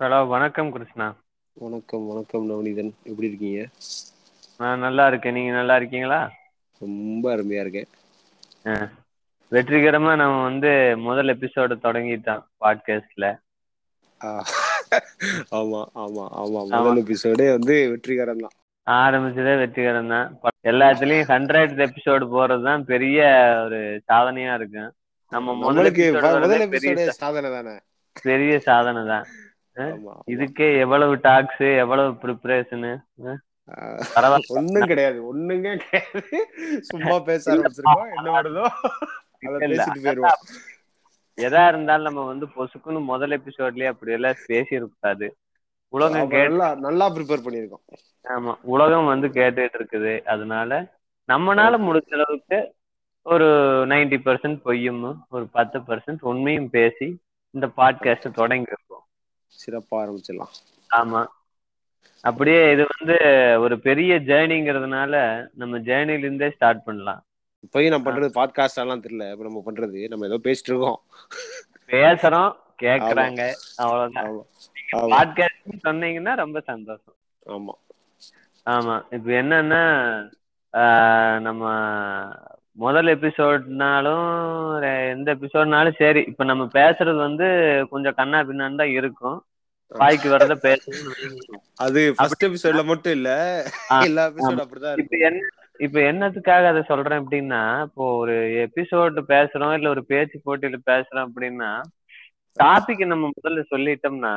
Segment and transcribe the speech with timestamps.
[0.00, 1.06] Hello வணக்கம் கிருஷ்ணா.
[1.56, 3.60] வணக்கம் வணக்கம் நவனிதன் எப்படி இருக்கீங்க?
[4.60, 5.34] நான் நல்லா இருக்கேன்.
[5.34, 6.20] நீங்க நல்லா இருக்கீங்களா?
[6.80, 7.88] ரொம்ப அருமையா இருக்கேன்.
[9.52, 10.70] வெற்றிகரமா நம்ம வந்து
[11.04, 13.26] முதல் எபிசோடு தொடங்கிட்டோம் பாட்காஸ்ட்ல
[15.56, 16.60] ஆமா ஆமா ஆமா.
[16.72, 18.54] முதல் எபிசோடே வந்து வெற்றிகரம் தான்.
[18.86, 20.28] ஆரம்பிச்சதே வெற்றிகரம் தான்.
[20.64, 23.18] எல்லாத்துலயும் ஹண்ட்ரட் எபிசோடு போறது தான் பெரிய
[23.64, 24.84] ஒரு சாதனையா இருக்கு
[25.32, 27.74] நம்ம முதல் நம்மளுக்கு episode ப- வரதே முதல் பெரிய எபிசோடே சாதனை தானே?
[28.26, 29.26] பெரிய சாதனை தான்.
[30.34, 32.92] இதுக்கே எவ்வளவு டாக்ஸ் எவ்வளவு ப்ரிப்பரேஷனு.
[34.58, 36.38] ஒண்ணும் கிடையாது ஒண்ணுங்க கிடையாது.
[36.90, 38.12] சும்மா பேச ஆரம்பிச்சிருக்கோம்.
[38.16, 38.64] என்ன வருதோ
[39.62, 40.40] பேசிட்டு போயிருவோம்.
[41.38, 45.26] எதா இருந்தாலும் நம்ம வந்து பொசுக்குன்னு முதல் எபிசோட்லயே அப்படி எல்லாம் பேசியிருக்காது
[45.92, 47.84] உலகம் ஆமா, கேட்டு நல்லா ப்ரிப்பேர் பண்ணியிருக்கோம்.
[48.24, 50.70] ஆமா உலகம் வந்து கேட்டுட்டு இருக்குது அதனால
[51.28, 52.58] நம்மனால முடிஞ்ச அளவுக்கு
[53.26, 53.46] ஒரு
[53.92, 57.08] நைன்டி பர்சன்ட் பொய்யும் ஒரு பத்து பர்சன்ட் உண்மையும் பேசி
[57.54, 58.70] இந்த பாட்காஸ்ட் தொடங்கி
[59.46, 60.52] சிறப்பா ஆரம்பிச்சிடலாம்.
[60.96, 61.26] ஆமா.
[62.20, 63.16] அப்படியே இது வந்து
[63.60, 67.24] ஒரு பெரிய ஜேர்னிங்கிறதுனால நம்ம ஜேர்னில இருந்தே ஸ்டார்ட் பண்ணலாம்.
[67.66, 69.30] இப்பயும் நான் பண்றது பாட்காஸ்ட் எல்லாம் தெரியல.
[69.30, 71.00] இப்ப நம்ம பண்றது நம்ம ஏதோ பேசிட்டு இருக்கோம்
[71.86, 73.52] பேசுறோம் கேக்குறாங்க.
[73.76, 74.32] அவ்வளவுதான்.
[74.92, 77.14] பாட்காஸ்ட் சொன்னீங்கன்னா ரொம்ப சந்தோஷம்.
[77.46, 77.74] ஆமா.
[78.66, 79.14] ஆமா.
[79.14, 79.84] இப்ப என்னன்னா
[80.72, 81.68] ஆஹ் நம்ம
[82.78, 84.24] முதல் எபிசோட்னாலும்
[85.12, 86.22] எந்த எபிசோட்னாலும் சரி.
[86.30, 87.46] இப்ப நம்ம பேசுறது வந்து
[87.90, 89.38] கொஞ்சம் கண்ணா பின்னான்னு தான் இருக்கும்.
[89.92, 91.58] வாய்க்கு வரத பேசணும்னு வைங்க.
[91.76, 93.30] அது ஃபர்ஸ்ட் எபிசோட்ல மட்டும் இல்ல.
[94.00, 95.42] எல்லா எபிசோட் அப்படிதான் இப்ப என்ன
[95.80, 98.34] இப்ப என்னத்துக்காக அதை சொல்றேன் அப்படின்னா இப்போ ஒரு
[98.66, 101.70] எபிசோட் பேசுறோம் இல்ல ஒரு பேச்சு போட்டியில பேசுறோம் அப்படின்னா
[102.58, 104.34] டாபிக் நம்ம முதல்ல சொல்லிட்டோம்னா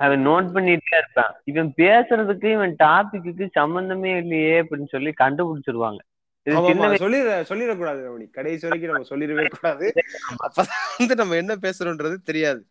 [0.00, 1.32] அவன் நோட் பண்ணிட்டே இருப்பான்.
[1.44, 6.00] இவன் பேசுறதுக்கு இவன் டாபிக்கு சம்பந்தமே இல்லையே அப்படின்னு சொல்லி கண்டுபிடிச்சிருவாங்க.
[6.48, 8.26] சொல்லிடக்கூடாது ரமணி.
[8.30, 9.92] கடைசி வரைக்கும் நம்ம சொல்லிடவே கூடாது.
[10.46, 12.66] அப்பதான் வந்து நம்ம என்ன பேசுறோம்ன்றது தெரியாது.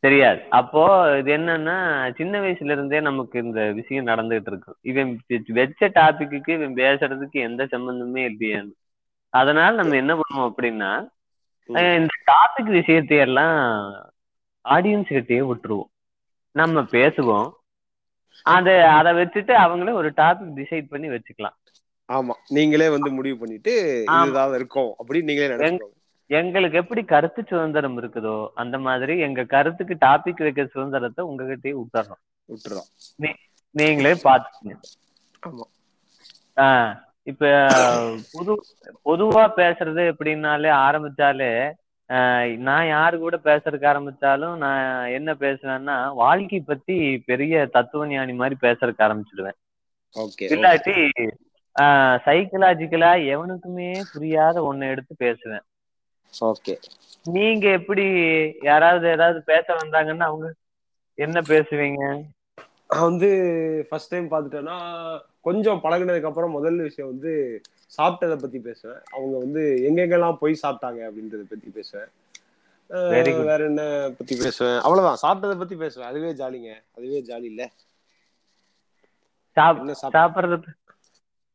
[0.00, 0.40] தெரியாது.
[0.50, 0.82] அப்போ
[1.18, 1.76] இது என்னன்னா
[2.14, 8.24] சின்ன வயசுல இருந்தே நமக்கு இந்த விஷயம் நடந்துகிட்டு இருக்கும் இவன் வெச்ச டாபிக்கு இவன் பேசுறதுக்கு எந்த சம்பந்தமே
[8.24, 8.62] இல்லையே.
[9.28, 10.92] அதனால நம்ம என்ன பண்ணுவோம் அப்படின்னா
[11.66, 13.58] இந்த டாபிக் விஷயத்தையெல்லாம்
[14.64, 15.90] ஆடியன்ஸ் கிட்டயே விட்டுருவோம்.
[16.50, 17.50] நம்ம பேசுவோம்.
[18.42, 21.56] அதை அதை வச்சுட்டு அவங்களே ஒரு டாபிக் டிசைட் பண்ணி வச்சுக்கலாம்.
[22.08, 22.34] ஆமா.
[22.48, 23.74] நீங்களே வந்து முடிவு பண்ணிட்டு.
[24.16, 25.92] இதுதான் இருக்கும் அப்படின்னு நீங்களே நினைச்சுக்கோங்க.
[26.30, 32.20] எங்களுக்கு எப்படி கருத்து சுதந்திரம் இருக்குதோ அந்த மாதிரி எங்க கருத்துக்கு டாபிக் வைக்கிற சுதந்திரத்தை உங்ககிட்டயே விட்டுறோம்.
[32.48, 32.88] விட்டுறோம்
[33.74, 34.76] நீங்களே பாத்துக்கங்க
[35.42, 35.64] ஆமா.
[36.56, 36.92] ஆஹ்
[37.26, 37.44] இப்ப
[38.32, 38.52] பொது
[39.04, 41.52] பொதுவா பேசுறது எப்படின்னாலே ஆரம்பிச்சாலே
[42.60, 49.04] நான் யாரு கூட பேசுறதுக்கு ஆரம்பிச்சாலும் நான் என்ன பேசுவேன்னா வாழ்க்கை பத்தி பெரிய தத்துவ ஞானி மாதிரி பேசுறதுக்கு
[49.06, 49.58] ஆரம்பிச்சிடுவேன்.
[50.48, 50.96] இல்லாட்டி
[52.24, 55.64] சைக்கலாஜிக்கலா எவனுக்குமே புரியாத ஒண்ணு எடுத்து பேசுவேன்.
[56.34, 56.74] ஓகே
[57.26, 58.04] நீங்க எப்படி
[58.62, 60.48] யாராவது ஏதாவது பேச வந்தாங்கன்னா அவங்க
[61.18, 62.02] என்ன பேசுவீங்க?
[62.90, 63.28] நான் வந்து
[63.88, 64.76] ஃபர்ஸ்ட் டைம் பார்த்துட்டேன்னா
[65.40, 67.32] கொஞ்சம் பழகுனதுக்கு அப்புறம் முதல் விஷயம் வந்து
[67.92, 69.02] சாப்பிட்டதை பத்தி பேசுவேன்.
[69.12, 72.10] அவங்க வந்து எங்கெங்கெல்லாம் போய் சாப்பிட்டாங்க அப்படின்றத பத்தி பேசுவேன்.
[73.48, 73.82] வேற என்ன
[74.18, 74.78] பத்தி பேசுவேன்?
[74.86, 75.22] அவ்வளவுதான்.
[75.24, 76.08] சாப்பிட்டதை பத்தி பேசுவேன்.
[76.10, 77.62] அதுவே ஜாலிங்க அதுவே ஜாலி இல்ல.
[79.56, 80.56] சாப்பிட்றத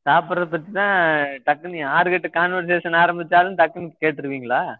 [0.05, 0.97] சாப்பிட்றத பத்தி தான்
[1.45, 4.75] டக்குன்னு யாருகிட்ட கான்வர்சேஷன் ஆரம்பிச்சாலும் டக்குன்னு கேட்டுருவீங்களா?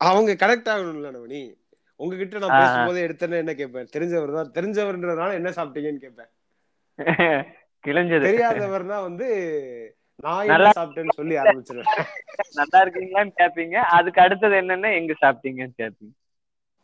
[0.00, 1.54] அவங்க கனெக்ட் ஆகணும்ல நவனி.
[1.96, 2.60] உங்ககிட்ட நான்.
[2.60, 3.88] பேசும்போது எடுத்தேன்னு என்ன கேட்பேன்?
[3.96, 4.52] தெரிஞ்சவர் தான்.
[4.54, 6.30] தெரிஞ்சவர்ன்றதுனால என்ன சாப்பிட்டீங்கன்னு கேட்பேன்.
[7.84, 8.26] கிழிஞ்சது.
[8.26, 9.26] தெரியாதவர்னா வந்து
[10.16, 11.90] நான் என்ன நல்லா- சாப்பிட்டேன்னு சொல்லி ஆரம்பிச்சிருவேன்.
[12.54, 13.74] நல்லா இருக்கீங்களான்னு கேட்பீங்க.
[13.74, 16.14] அதுக்கு அடுத்தது என்னன்னா எங்க சாப்பிட்டீங்கன்னு கேட்பீங்க?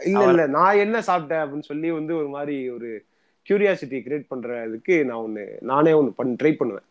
[0.00, 0.46] இல்ல இல்ல.
[0.46, 3.04] நான் என்ன சாப்பிட்டேன் அப்படின்னு சொல்லி வந்து ஒரு மாதிரி ஒரு
[3.48, 6.84] கியூரியாசிட்டி கிரியேட் பண்றதுக்கு நான் ஒண்ணு நானே ஒண்ணு பண்ண ட்ரை பண்ணுவேன்.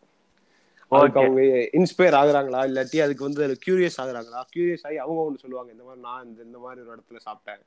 [0.92, 1.42] அதுக்கு அவங்க
[1.78, 2.60] இன்ஸ்பயர் ஆகுறாங்களா?
[2.68, 4.40] இல்லாட்டி அதுக்கு வந்து அதுல கியூரியஸ் ஆகுறாங்களா?
[4.50, 7.62] கியூரியஸ் ஆகி அவங்க ஒண்ணு சொல்லுவாங்க இந்த மாதிரி நான் இந்த இந்த மாதிரி ஒரு இடத்துல சாப்பிட்டேன்.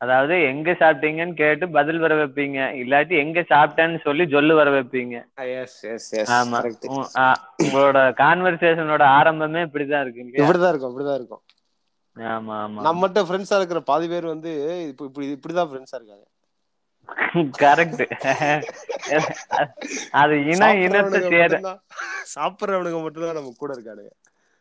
[0.00, 2.58] அதாவது எங்க சாப்பிட்டீங்கன்னு கேட்டு பதில் வர வைப்பீங்க.
[2.82, 5.16] இல்லாட்டி எங்க சாப்பிட்டேன்னு சொல்லி சொல்லு வர வைப்பீங்க.
[5.54, 6.60] எஸ் எஸ் எஸ் ஆமா.
[7.62, 11.42] உங்களோட கான்வர்சேஷனோட ஆரம்பமே இப்படிதான் இருக்கு இப்படிதான் இருக்கும் இப்படிதான் இருக்கும்.
[12.16, 12.86] ஆமா ஆமா.
[12.86, 14.52] நம்மகிட்ட ஃப்ரெண்ட்ஸா இருக்கிற பாதி பேர் வந்து
[14.88, 16.26] இப்ப இப்படி இப்படிதான் ஃப்ரெண்ட்ஸா இருக்காங்க.
[17.60, 18.02] கரெக்ட்.
[20.20, 21.52] அது இனம் இனத்தை சேர
[22.32, 24.12] சாப்பிடுறவனுங்க மட்டும்தான் நம்ம கூட இருக்கானுங்க.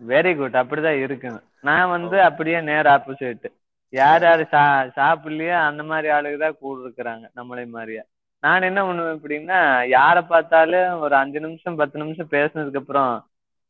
[0.02, 1.46] வெரி குட் அப்படிதான் இருக்கணும்.
[1.68, 3.48] நான் வந்து அப்படியே நேர் ஆப்போசிட்
[3.94, 4.62] யார் யாரு சா
[4.98, 8.04] சாப்பிடலையோ அந்த மாதிரி ஆளுங்க தான் கூட இருக்கிறாங்க நம்மளே மாதிரியா.
[8.44, 9.60] நான் என்ன பண்ணுவேன் அப்படின்னா
[9.94, 13.14] யாரை பார்த்தாலும் ஒரு அஞ்சு நிமிஷம் பத்து நிமிஷம் பேசுனதுக்கு அப்புறம்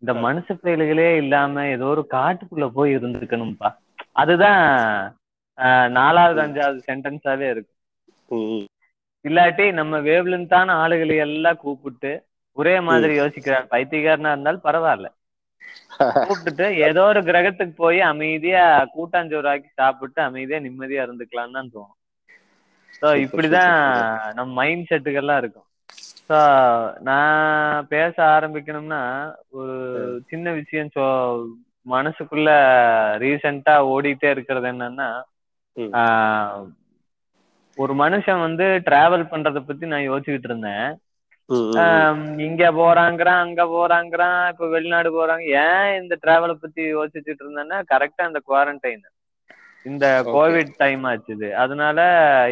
[0.01, 3.69] இந்த மனுஷ செயல்களே இல்லாம ஏதோ ஒரு காட்டுக்குள்ள போய் இருந்திருக்கணும்பா
[4.21, 4.61] அதுதான்
[5.97, 7.73] நாலாவது அஞ்சாவது சென்டென்ஸாவே இருக்கு
[8.31, 8.65] ம்.
[9.27, 12.11] இல்லாட்டி நம்ம வேவ்லென்த்தான ஆளுகளை எல்லாம் கூப்பிட்டு
[12.57, 15.07] ஒரே மாதிரி யோசிக்கிறான் பைத்தியக்காரனா இருந்தாலும் பரவாயில்ல.
[16.19, 18.63] கூப்பிட்டுட்டு ஏதோ ஒரு கிரகத்துக்கு போய் அமைதியா
[18.95, 21.95] கூட்டாஞ்சோறு ஆக்கி சாப்பிட்டு அமைதியா நிம்மதியா இருந்துக்கலாம்னு தான் தோணும்.
[23.01, 23.73] ஸோ இப்படிதான்
[24.37, 25.67] நம்ம மைண்ட் செட்டுகள்லாம் இருக்கும்.
[26.29, 26.37] ஸோ
[27.07, 27.41] நான்
[27.91, 29.01] பேச ஆரம்பிக்கணும்னா
[29.57, 29.75] ஒரு
[30.29, 31.03] சின்ன விஷயம் சொ
[31.85, 32.49] மனசுக்குள்ள
[33.23, 35.09] ரீசெண்டா ஓடிட்டே இருக்கிறது என்னன்னா.
[35.93, 36.63] ஆஹ்,
[37.77, 40.87] ஒரு மனுஷன் வந்து டிராவல் பண்றத பத்தி நான் யோசிச்சுக்கிட்டு இருந்தேன்.
[42.45, 45.43] இங்க போறாங்கிறான் அங்க போறாங்கிறான் இப்ப வெளிநாடு போறாங்க.
[45.63, 49.07] ஏன் இந்த டிராவலை பத்தி யோசிச்சுட்டு இருந்தேன்னா கரெக்டா இந்த குவாரண்டைன் இந்த.
[50.33, 51.47] கோவிட் டைம் ஆச்சுது.
[51.63, 51.99] அதனால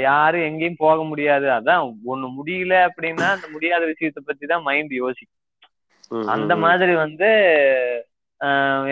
[0.01, 1.47] யாரும் எங்கேயும் போக முடியாது.
[1.57, 1.81] அதான்
[2.11, 5.41] ஒண்ணு முடியல அப்படின்னா அந்த முடியாத விஷயத்த பத்தி தான் மைண்ட் யோசிக்கும்
[6.35, 7.29] அந்த மாதிரி வந்து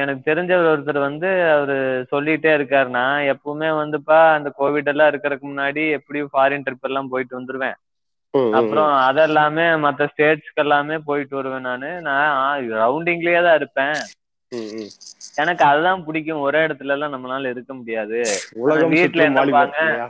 [0.02, 1.76] எனக்கு தெரிஞ்சவர் ஒருத்தர் வந்து அவரு
[2.12, 2.90] சொல்லிட்டே இருக்காரு.
[2.92, 7.78] நான் எப்பவுமே வந்துப்பா அந்த கோவிட் எல்லாம் இருக்கறதுக்கு முன்னாடி எப்படியும் ஃபாரின் ட்ரிப் எல்லாம் போயிட்டு வந்துருவேன்.
[8.58, 11.90] அப்புறம் அதெல்லாமே மத்த ஸ்டேட்ஸ்க்கு எல்லாமே போயிட்டு வருவேன் நானு.
[12.02, 12.34] நான்
[12.78, 13.96] ரவுண்டிங்லயே தான் இருப்பேன்.
[15.42, 16.44] எனக்கு அதுதான் பிடிக்கும்.
[16.46, 18.20] ஒரே இடத்துல எல்லாம் நம்மளால இருக்க முடியாது.
[18.64, 19.80] உலகம் வீட்ல சுற்றும் என்ன வாலிபர் பாங்க?
[19.80, 20.08] இல்லையா?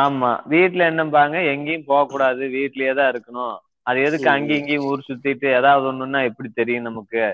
[0.00, 0.30] ஆமா.
[0.52, 2.42] வீட்ல என்னம்பாங்க எங்கேயும் போக கூடாது.
[2.56, 3.54] வீட்லயே தான் இருக்கணும்.
[3.86, 7.24] அது எதுக்கு அங்கேயும் இங்கேயும் ஊர் சுத்திட்டு ஏதாவது ஒண்ணுன்னா எப்படி தெரியும் நமக்கு.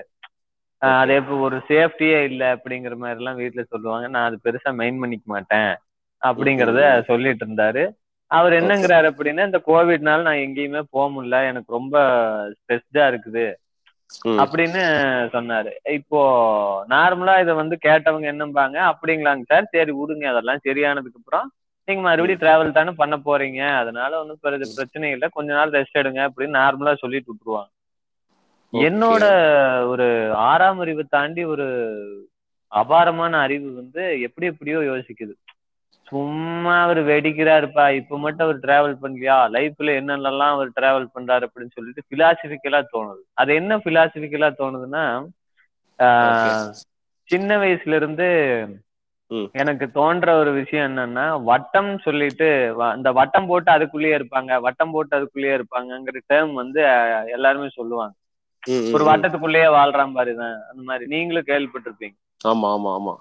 [0.83, 4.05] அது எப்ப ஒரு சேஃப்டியே இல்ல அப்படிங்கிற மாதிரி எல்லாம் வீட்ல சொல்லுவாங்க.
[4.07, 5.71] நான் அது பெருசா மைண்ட் பண்ணிக்க மாட்டேன்
[6.21, 6.81] அப்படிங்கறத
[7.11, 7.83] சொல்லிட்டு இருந்தாரு.
[8.31, 11.39] அவர் என்னங்கிறாரு அப்படின்னா இந்த கோவிட்னால நான் எங்கேயுமே போக முடியல.
[11.51, 11.95] எனக்கு ரொம்ப
[12.55, 13.45] ஸ்ட்ரெஸ்டா இருக்குது.
[14.41, 14.81] அப்படின்னு
[15.35, 15.71] சொன்னாரு.
[15.97, 16.19] இப்போ
[16.93, 19.71] நார்மலா இதை வந்து கேட்டவங்க என்னம்பாங்க அப்படிங்களாங்க சார்.
[19.75, 20.25] சரி விடுங்க.
[20.33, 21.47] அதெல்லாம் சரியானதுக்கு அப்புறம்
[21.87, 23.61] நீங்க மறுபடியும் டிராவல் தானே பண்ண போறீங்க.
[23.81, 24.41] அதனால ஒன்றும்
[24.77, 25.29] பிரச்சனை இல்லை.
[25.37, 27.71] கொஞ்ச நாள் ரெஸ்ட் எடுங்க அப்படின்னு நார்மலா சொல்லிட்டு விட்டுருவாங்க.
[28.73, 29.23] என்னோட
[29.87, 30.07] ஒரு
[30.45, 31.67] ஆறாம் அறிவை தாண்டி ஒரு
[32.71, 35.33] அபாரமான அறிவு வந்து எப்படி எப்படியோ யோசிக்குது.
[36.07, 39.37] சும்மா அவர் வெடிக்கிறாருப்பா இப்ப மட்டும் அவர் டிராவல் பண்ணலையா?
[39.53, 41.47] லைஃப்ல என்னென்னலாம் அவர் டிராவல் பண்றாரு?
[41.47, 43.21] அப்படின்னு சொல்லிட்டு பிலாசபிக்கலா தோணுது.
[43.33, 45.05] அது என்ன பிலாசபிக்கலா தோணுதுன்னா
[47.29, 48.27] சின்ன வயசுல இருந்து.
[49.55, 52.47] எனக்கு தோன்ற ஒரு விஷயம் என்னன்னா வட்டம் சொல்லிட்டு
[52.89, 56.81] அந்த வட்டம் போட்டு அதுக்குள்ளேயே இருப்பாங்க வட்டம் போட்டு அதுக்குள்ளேயே இருப்பாங்கங்கிற டேர்ம் வந்து
[57.35, 58.15] எல்லாருமே சொல்லுவாங்க.
[58.67, 59.05] ஒரு.
[59.05, 62.15] வட்டத்துக்குள்ளேயே வாழ்றான் பாருதான் அந்த மாதிரி நீங்களும் கேள்விப்பட்டிருப்பீங்க.
[62.47, 63.13] ஆமா ஆமா ஆமா.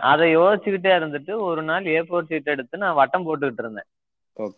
[0.00, 3.88] அதை யோசிச்சுக்கிட்டே இருந்துட்டு ஒரு நாள் ஏ ஃபோர் சீட் எடுத்து நான் வட்டம் போட்டுக்கிட்டு இருந்தேன்.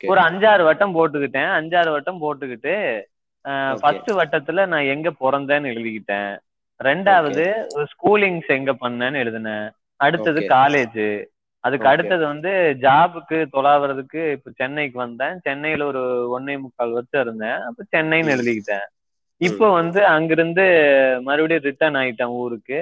[0.07, 1.51] ஒரு அஞ்சாறு வட்டம் போட்டுக்கிட்டேன்.
[1.59, 2.75] அஞ்சாறு வட்டம் போட்டுக்கிட்டு.
[3.81, 6.39] ஃபர்ஸ்ட் வட்டத்துல நான் எங்க பிறந்தேன்னு எழுதிக்கிட்டேன்.
[6.81, 7.45] ரெண்டாவது
[7.93, 9.71] ஸ்கூலிங்ஸ் எங்க பண்ணேன்னு எழுதினேன்.
[9.97, 10.41] அடுத்தது.
[10.41, 11.27] காலேஜ்
[11.65, 11.87] அதுக்கு.
[11.89, 12.51] அடுத்தது வந்து
[12.81, 15.39] ஜாபுக்கு தொலாவறதுக்கு இப்ப சென்னைக்கு வந்தேன்.
[15.43, 16.03] சென்னையில ஒரு
[16.39, 17.59] ஒன்னே முக்கால் வருஷம் இருந்தேன்.
[17.69, 18.35] அப்ப சென்னைன்னு.
[18.37, 18.87] எழுதிக்கிட்டேன்.
[19.41, 20.65] இப்போ வந்து அங்கிருந்து
[21.27, 22.79] மறுபடியும் ரிட்டர்ன் ஆயிட்டேன் ஊருக்கு.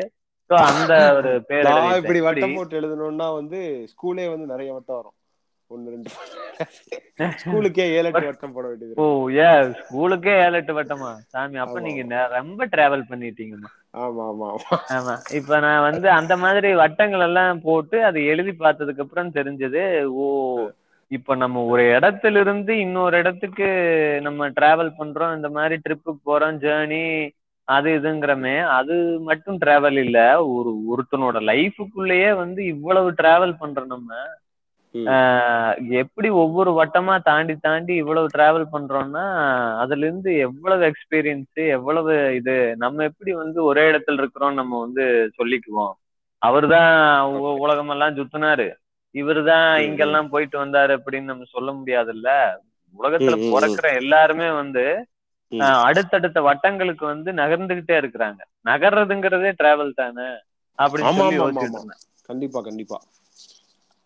[0.50, 1.68] ஸோ அந்த ஒரு பேர்.
[2.00, 3.60] இப்படி வட்டம் போட்டு எழுதணும்னா வந்து
[3.92, 5.16] ஸ்கூலே வந்து நிறைய வட்டம் வரும்.
[5.70, 6.10] ஒன்னு ரெண்டு.
[7.40, 9.06] ஸ்கூலுக்கே ஏழு எட்டு வட்டம் போட வேண்டியது ஓ.
[9.36, 9.48] ஏ
[9.80, 11.10] ஸ்கூலுக்கே ஏழு எட்டு வட்டமா?
[11.32, 12.02] சாமி அப்ப நீங்க
[12.36, 13.70] ரொம்ப டிராவல் பண்ணிட்டீங்கம்மா.
[14.00, 14.48] ஆமா ஆமா
[14.96, 15.14] ஆமா.
[15.38, 19.82] இப்ப நான் வந்து அந்த மாதிரி வட்டங்கள் எல்லாம் போட்டு அதை எழுதி பார்த்ததுக்கு அப்புறம் தெரிஞ்சது
[20.18, 20.26] ஓ
[21.08, 23.66] இப்ப நம்ம ஒரு இடத்துல இருந்து இன்னொரு இடத்துக்கு
[24.22, 27.28] நம்ம டிராவல் பண்றோம் இந்த மாதிரி ட்ரிப்புக்கு போறோம் ஜேர்னி
[27.64, 34.14] அது இதுங்கிறமே அது மட்டும் டிராவல் இல்ல ஒரு ஒருத்தனோட லைஃபுக்குள்ளேயே வந்து இவ்வளவு டிராவல் பண்றோம் நம்ம.
[35.90, 39.24] எப்படி ஒவ்வொரு வட்டமா தாண்டி தாண்டி இவ்வளவு டிராவல் பண்றோம்னா
[39.78, 45.92] அதுல இருந்து எவ்வளவு எக்ஸ்பீரியன்ஸ் எவ்வளவு இது நம்ம எப்படி வந்து ஒரே இடத்துல இருக்கிறோம் நம்ம வந்து சொல்லிக்குவோம்.
[46.38, 48.72] அவர்தான் உ- உலகமெல்லாம் சுத்தினாரு.
[49.16, 49.84] இவருதான் ம், ம்.
[49.84, 52.30] இங்கெல்லாம் போயிட்டு வந்தாரு அப்படின்னு நம்ம சொல்ல முடியாதுல்ல?
[52.98, 53.36] உலகத்துல.
[53.54, 54.84] பிறக்கிற எல்லாருமே வந்து
[55.58, 58.40] அடுத்தடுத்த வட்டங்களுக்கு வந்து நகர்ந்துகிட்டே இருக்கிறாங்க.
[58.64, 60.28] நகர்றதுங்கிறதே டிராவல் தானே?
[60.78, 61.94] அப்படின்னு
[62.26, 63.02] கண்டிப்பா கண்டிப்பா.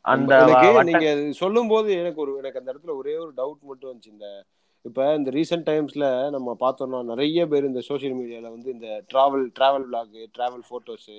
[0.03, 0.35] அந்த
[0.83, 4.11] நீங்க சொல்லும் போது எனக்கு ஒரு எனக்கு அந்த இடத்துல ஒரே ஒரு டவுட் மட்டும் வந்துச்சு.
[4.11, 4.45] இந்த
[4.83, 9.85] இப்ப இந்த ரீசெண்ட் டைம்ஸ்ல நம்ம பார்த்தோம்னா நிறைய பேர் இந்த சோஷியல் மீடியால வந்து இந்த travel travel
[9.93, 11.11] vlog travel photos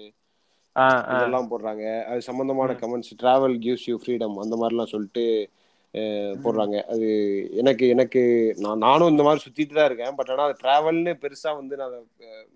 [1.13, 1.85] இதெல்லாம் போடுறாங்க.
[2.09, 2.75] அது சம்பந்தமான.
[2.81, 5.25] Comments travel gives you freedom அந்த மாதிரிலாம் சொல்லிட்டு
[6.43, 6.75] போடுறாங்க.
[6.93, 7.07] அது
[7.61, 8.21] எனக்கு எனக்கு
[8.63, 10.15] நான் நானும் இந்த மாதிரி சுத்திட்டு தான் இருக்கேன்.
[10.19, 11.95] பட் ஆனால் அது டிராவல்னு பெருசா வந்து நான்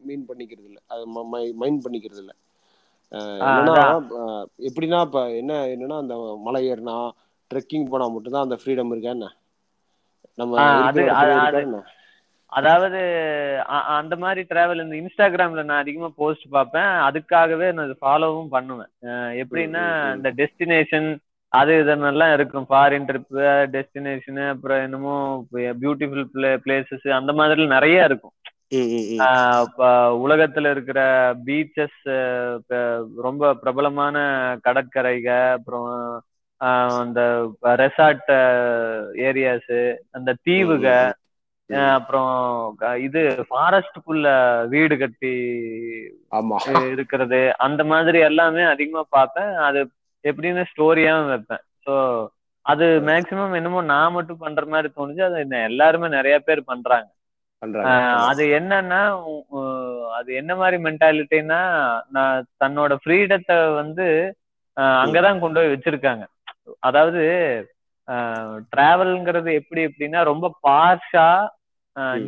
[0.08, 1.06] மீன் பண்ணிக்கிறது இல்லை அது
[1.64, 2.36] மைண்ட் பண்ணிக்கிறது இல்லை
[4.68, 6.16] எப்படின்னா இப்ப என்ன என்னன்னா அந்த
[6.48, 6.96] மலை ஏறினா
[7.52, 9.28] ட்ரெக்கிங் போனா மட்டும்தான் அந்த ஃப்ரீடம் இருக்கா என்ன?
[10.38, 10.54] நம்ம
[12.48, 13.00] அதாவது
[13.98, 16.92] அந்த மாதிரி டிராவல் இந்த இன்ஸ்டாகிராம்ல நான் அதிகமா போஸ்ட் பார்ப்பேன்.
[17.08, 18.92] அதுக்காகவே நான் ஃபாலோவும் பண்ணுவேன்.
[19.42, 19.86] எப்படின்னா.
[20.16, 21.08] இந்த டெஸ்டினேஷன்
[21.52, 22.68] அது இதெல்லாம் இருக்கும்.
[22.70, 23.44] ஃபாரின் ட்ரிப்பு
[23.76, 25.16] டெஸ்டினேஷன் அப்புறம் என்னமோ
[25.54, 28.36] பியூட்டிஃபுல் பிளே பிளேசஸ் அந்த மாதிரி நிறைய இருக்கும்.
[30.26, 31.00] உலகத்துல இருக்கிற
[31.48, 32.00] பீச்சஸ்
[33.28, 34.18] ரொம்ப பிரபலமான
[34.68, 35.92] கடற்கரைக அப்புறம்
[37.02, 37.22] அந்த
[37.84, 38.32] ரெசார்ட்
[39.28, 39.78] ஏரியாஸ்
[40.12, 40.86] அந்த தீவுக
[41.70, 42.34] அப்புறம்
[43.00, 44.28] இது ஃபாரஸ்டுக்குள்ள
[44.68, 45.32] வீடு கட்டி
[46.92, 49.80] இருக்கிறது அந்த மாதிரி எல்லாமே அதிகமா பார்ப்பேன் அது
[50.24, 51.64] எப்படின்னு ஸ்டோரியாவும் வைப்பேன்.
[51.86, 51.94] ஸோ
[52.66, 55.22] அது மேக்சிமம் என்னமோ நான் மட்டும் பண்ற மாதிரி தோணுச்சு.
[55.22, 57.10] அது எல்லாருமே நிறைய பேர் பண்றாங்க.
[57.62, 59.02] ஆஹ் அது என்னன்னா
[60.14, 61.60] அது என்ன மாதிரி மென்டாலிட்டினா
[62.08, 64.08] நான் தன்னோட ஃப்ரீடத்தை வந்து
[64.78, 66.24] ஆஹ் அங்கதான் கொண்டு போய் வச்சிருக்காங்க.
[66.80, 67.22] அதாவது
[68.72, 71.28] டிராவல்ங்கிறது எப்படி எப்படின்னா ரொம்ப பார்ஷா.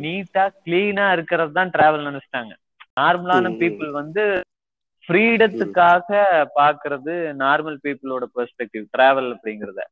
[0.02, 2.52] நீட்டா கிளீனா இருக்கிறது தான் டிராவல் நினைச்சிட்டாங்க
[2.96, 3.50] நார்மலான.
[3.60, 4.22] பீப்புள் வந்து
[5.08, 6.08] ஃப்ரீடத்துக்காக
[6.56, 9.82] பாக்குறது நார்மல் பீப்புளோட பெர்ஸ்பெக்டிவ் டிராவல் அப்படிங்கறத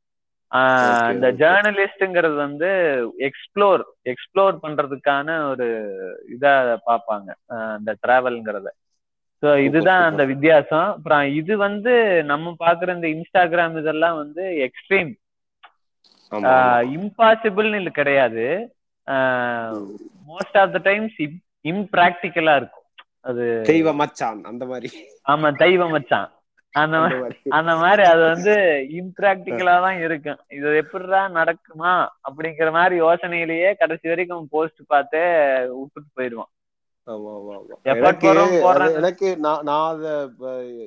[1.13, 1.29] இந்த.
[1.41, 2.69] ஜேர்னலிஸ்ட்ங்கிறது வந்து
[3.29, 5.67] எக்ஸ்ப்ளோர் எக்ஸ்ப்ளோர் பண்றதுக்கான ஒரு
[6.35, 6.53] இதா
[6.89, 8.69] பார்ப்பாங்க ஆஹ் இந்த டிராவல்ங்கிறத
[9.43, 10.05] ஸோ இதுதான்.
[10.11, 11.95] அந்த வித்தியாசம் அப்புறம் இது வந்து
[12.31, 15.13] நம்ம பாக்குற இந்த இன்ஸ்டாகிராம் இதெல்லாம் வந்து எக்ஸ்ட்ரீம்.
[16.97, 18.47] இம்பாசிபிள்னு இல்லை கிடையாது.
[20.31, 21.19] மோஸ்ட் ஆஃப் த டைம்ஸ்
[21.73, 22.87] இம்ப்ராக்டிக்கலா இருக்கும்.
[23.29, 24.89] அது தெய்வ மச்சான் அந்த மாதிரி.
[25.33, 26.29] ஆமா தெய்வம் மச்சான்.
[26.75, 26.97] அந்த
[27.59, 28.03] அந்த மாதிரி.
[28.13, 28.55] அது வந்து
[29.01, 30.41] இம்ப்ராக்டிக்கலா தான் இருக்கும்.
[30.57, 31.93] இது எப்படிடா நடக்குமா
[32.29, 35.25] அப்படிங்கிற மாதிரி யோசனையிலேயே கடைசி வரைக்கும் போஸ்ட் பார்த்தே
[35.79, 36.53] விட்டுட்டு போயிடுவான்.
[37.93, 40.05] எனக்கு நான் நான் அத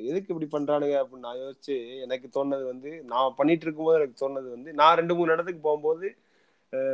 [0.10, 4.72] எதுக்கு இப்படி பண்றானுங்க அப்படின்னு நான் யோசிச்சு எனக்கு தோணுனது வந்து நான் பண்ணிட்டு இருக்கும்போது எனக்கு தோணுனது வந்து
[4.82, 6.08] நான் ரெண்டு மூணு இடத்துக்கு போகும்போது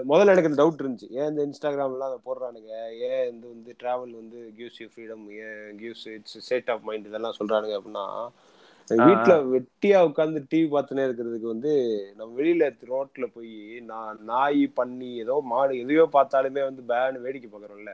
[0.10, 1.08] முதல்ல எனக்கு இந்த டவுட் இருந்துச்சு.
[1.20, 2.74] ஏன் இந்த இன்ஸ்டாகிராம்லாம் அதை போடுறானுங்க?
[3.08, 7.38] ஏன் இந்த வந்து டிராவல் வந்து கிவ்ஸ் யூ ஃப்ரீடம் ஏன் gives it's state of mind இதெல்லாம்
[7.40, 8.06] சொல்றானுங்க அப்படின்னா
[8.88, 11.72] வீட்டுல வெட்டியா உட்காந்து டிவி பார்த்துனே இருக்கிறதுக்கு வந்து
[12.18, 13.54] நம்ம வெளியில ரோட்ல போய்
[13.92, 17.94] நான் நாய் பண்ணி ஏதோ மாடு எதையோ பார்த்தாலுமே வந்து பேன் வேடிக்கை பார்க்கறோம்ல.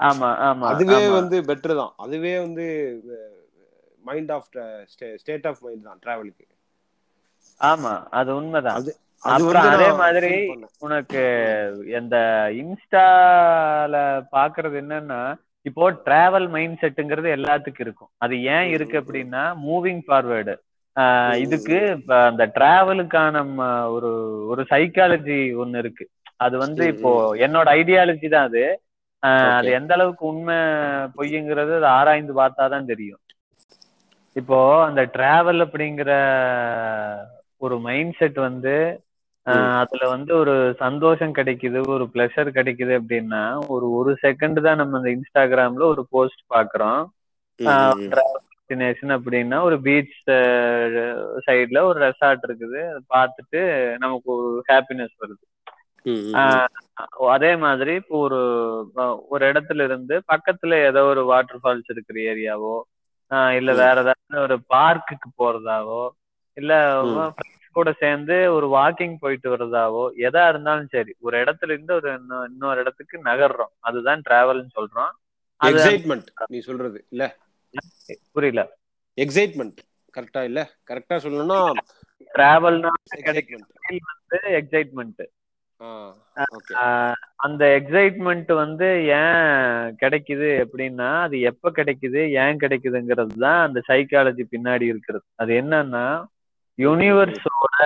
[0.00, 1.92] ஆமா ஆமா அதுவே வந்து பெட்டர் தான்.
[2.04, 2.66] அதுவே வந்து
[4.04, 4.48] mind of
[5.22, 6.46] state of mind தான் டிராவலுக்கு
[7.60, 8.82] ஆமா அது உண்மைதான்.
[9.22, 10.32] அப்புறம் அதே மாதிரி.
[10.78, 11.22] உனக்கு
[11.98, 12.16] இந்த
[12.60, 13.94] இன்ஸ்டால
[14.32, 15.20] பாக்குறது என்னன்னா
[15.66, 18.96] இப்போ டிராவல் மைண்ட் செட்டுங்கிறது எல்லாத்துக்கும் இருக்கும் அது ஏன் இருக்கு.
[19.02, 20.54] அப்படின்னா மூவிங் ஃபார்வேர்டு
[21.42, 23.42] இதுக்கு இப்ப அந்த டிராவலுக்கான
[23.94, 24.10] ஒரு
[24.48, 26.04] ஒரு சைக்காலஜி ஒண்ணு இருக்கு
[26.40, 27.12] அது வந்து இப்போ.
[27.46, 28.64] என்னோட ஐடியாலஜி தான் அது
[29.50, 29.68] அது.
[29.78, 30.56] எந்த அளவுக்கு உண்மை
[31.16, 33.22] பொய்யுங்கிறது அது ஆராய்ந்து பார்த்தாதான் தெரியும்
[34.36, 36.10] இப்போ அந்த டிராவல் அப்படிங்கிற
[37.60, 38.74] ஒரு மைண்ட் செட் வந்து.
[39.80, 43.42] அதுல வந்து ஒரு சந்தோஷம் கிடைக்குது ஒரு ப்ளஷர் கிடைக்குது அப்படின்னா
[43.74, 47.00] ஒரு ஒரு செகண்ட் தான் நம்ம அந்த இன்ஸ்டாகிராம்ல ஒரு போஸ்ட் பாக்குறோம்.
[48.60, 50.16] டெஸ்டினேஷன் அப்படின்னா ஒரு பீச்
[51.46, 52.80] சைடுல ஒரு ரெசார்ட் இருக்குது.
[53.12, 53.60] பார்த்துட்டு
[53.98, 55.44] நமக்கு ஒரு ஹாப்பினஸ் வருது.
[57.34, 58.38] அதே மாதிரி இப்போ ஒரு
[59.32, 62.76] ஒரு இடத்துல இருந்து பக்கத்துல ஏதோ ஒரு வாட்டர் ஃபால்ஸ் இருக்கிற ஏரியாவோ
[63.58, 63.70] இல்ல.
[63.82, 66.02] வேற ஏதாவது ஒரு பார்க்குக்கு போறதாவோ
[66.56, 66.72] இல்ல
[67.72, 72.80] கூட சேர்ந்து ஒரு வாக்கிங் போயிட்டு வர்றதாவோ எதா இருந்தாலும் சரி ஒரு இடத்துல இருந்து ஒரு இன்னொ- இன்னொரு
[72.80, 73.72] இடத்துக்கு நகர்றோம்.
[73.78, 75.10] அதுதான் டிராவல்னு சொல்றோம்.
[75.64, 77.36] எக்ஸைட்மெண்ட் நீ சொல்றது இல்ல?
[78.32, 78.76] புரியல.
[79.16, 79.76] எக்ஸைட்மெண்ட்
[80.18, 80.70] கரெக்டா இல்ல?
[80.90, 81.72] கரெக்டா சொல்லணும்னா
[82.34, 82.88] டிராவல்னா
[84.20, 85.24] வந்து எக்ஸைட்மெண்ட்
[87.36, 94.82] அந்த எக்ஸைட்மெண்ட் வந்து ஏன் கிடைக்குது அப்படின்னா அது எப்ப கிடைக்குது ஏன் கிடைக்குதுங்கிறது தான் அந்த சைக்காலஜி பின்னாடி
[94.82, 95.24] இருக்கிறது.
[95.34, 96.24] அது என்னன்னா
[96.78, 97.76] யூனிவர்ஸோட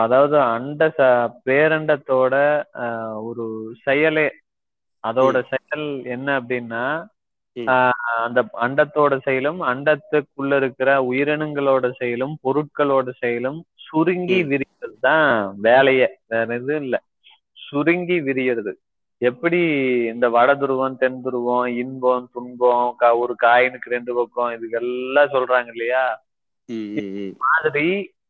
[0.00, 0.82] அதாவது அண்ட
[1.46, 2.34] பேரண்டத்தோட
[3.28, 3.44] ஒரு
[3.84, 4.26] செயலே
[5.04, 5.84] அதோட செயல்
[6.14, 6.84] என்ன அப்படின்னா
[8.24, 14.38] அந்த அண்டத்தோட செயலும் அண்டத்துக்குள்ள இருக்கிற உயிரினங்களோட செயலும் பொருட்களோட செயலும் சுருங்கி.
[14.50, 15.30] விரிகிறது தான்
[15.66, 16.08] வேலையே.
[16.26, 16.96] வேற எதுவும் இல்ல.
[17.58, 18.72] சுருங்கி விரியறது.
[19.22, 19.60] எப்படி
[20.12, 22.90] இந்த வட துருவம் தென் துருவம் இன்பம் துன்பம்
[23.22, 26.04] ஒரு காயினுக்கு ரெண்டு பக்கம் இதுக்கெல்லாம் சொல்றாங்க இல்லையா.
[27.44, 27.86] மாதிரி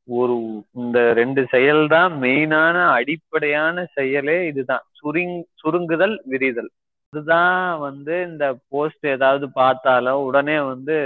[0.09, 0.35] ஒரு
[0.77, 4.85] இந்த ரெண்டு செயல் தான் மெயினான அடிப்படையான செயலே இதுதான்.
[4.99, 6.71] சுருங் சுருங்குதல் விரிதல்.
[7.13, 10.97] இதுதான் வந்து இந்த போஸ்ட் ஏதாவது பார்த்தாலோ உடனே வந்து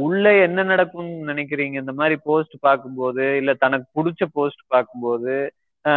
[0.00, 1.76] உள்ள என்ன நடக்கும்னு நினைக்கிறீங்க?
[1.80, 5.34] இந்த மாதிரி போஸ்ட் பார்க்கும்போது இல்ல தனக்கு பிடிச்ச போஸ்ட் பார்க்கும்போது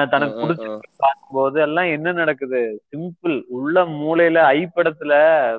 [0.09, 0.65] தனக்கு பிடிச்ச.
[0.97, 2.59] பார்க்கும்போது எல்லாம் என்ன நடக்குது?
[2.91, 3.35] சிம்பிள்.
[3.49, 5.13] உள்ள மூலையில ஐ படத்துல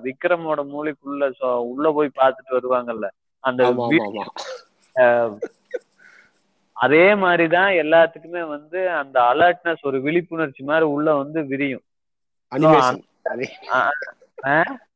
[0.07, 1.29] விக்ரமோட மூளைக்குள்ள
[1.71, 3.09] உள்ள போய் பார்த்துட்டு வருவாங்கல்ல?
[3.45, 4.27] அந்த ஆமா வீ- ஆமா ஆமா
[4.97, 5.35] ஆஹ்
[6.77, 11.85] அதே மாதிரிதான் எல்லாத்துக்குமே வந்து அந்த அலர்ட்னஸ் ஒரு விழிப்புணர்ச்சி மாதிரி உள்ள வந்து விரியும்.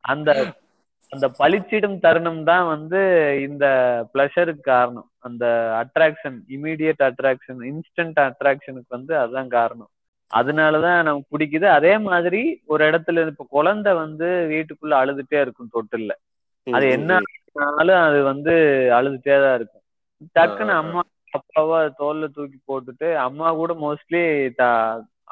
[0.04, 0.30] அந்த
[1.12, 3.00] அந்த பளிச்சிடும் தருணம் தான் வந்து
[3.40, 3.64] இந்த
[4.14, 5.08] பிளஷருக்கு காரணம்.
[5.18, 5.44] அந்த
[5.82, 9.90] அட்ராக்ஷன் இமீடியட் அட்ராக்ஷன் இன்ஸ்டன்ட் அட்ராக்ஷனுக்கு வந்து அதுதான் காரணம்.
[10.30, 11.66] அதனாலதான் நமக்கு பிடிக்குது.
[11.70, 16.12] அதே மாதிரி ஒரு இடத்துல இப்ப குழந்தை வந்து வீட்டுக்குள்ள அழுதுட்டே இருக்கும் தொட்டில்ல.
[16.66, 17.18] அது என்ன.
[17.64, 18.54] ஆனாலும் அது வந்து
[18.98, 19.84] அழுதுட்டே தான் இருக்கும்.
[20.36, 20.74] டக்குன்னு.
[20.82, 21.02] அம்மா
[21.36, 24.22] அப்பாவா தோல்ல தூக்கி போட்டுட்டு அம்மா கூட மோஸ்ட்லி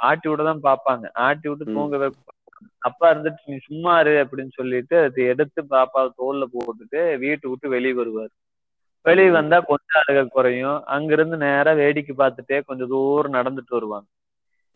[0.05, 1.75] ஆட்டி விட தான் பார்ப்பாங்க ஆட்டி விட்டு.
[1.75, 2.09] தூங்க
[2.89, 7.95] அப்பா இருந்துட்டு நீ சும்மா இரு அப்படின்னு சொல்லிட்டு அது எடுத்து பாப்பாவை தோல்ல போட்டுட்டு வீட்டை விட்டு வெளியே
[7.99, 8.33] வருவார்
[9.05, 9.31] வெளியே.
[9.33, 14.09] வந்தா கொஞ்சம் அழுக குறையும் அங்கிருந்து நேரா வேடிக்கை பார்த்துட்டே கொஞ்சம் தூரம் நடந்துட்டு வருவாங்க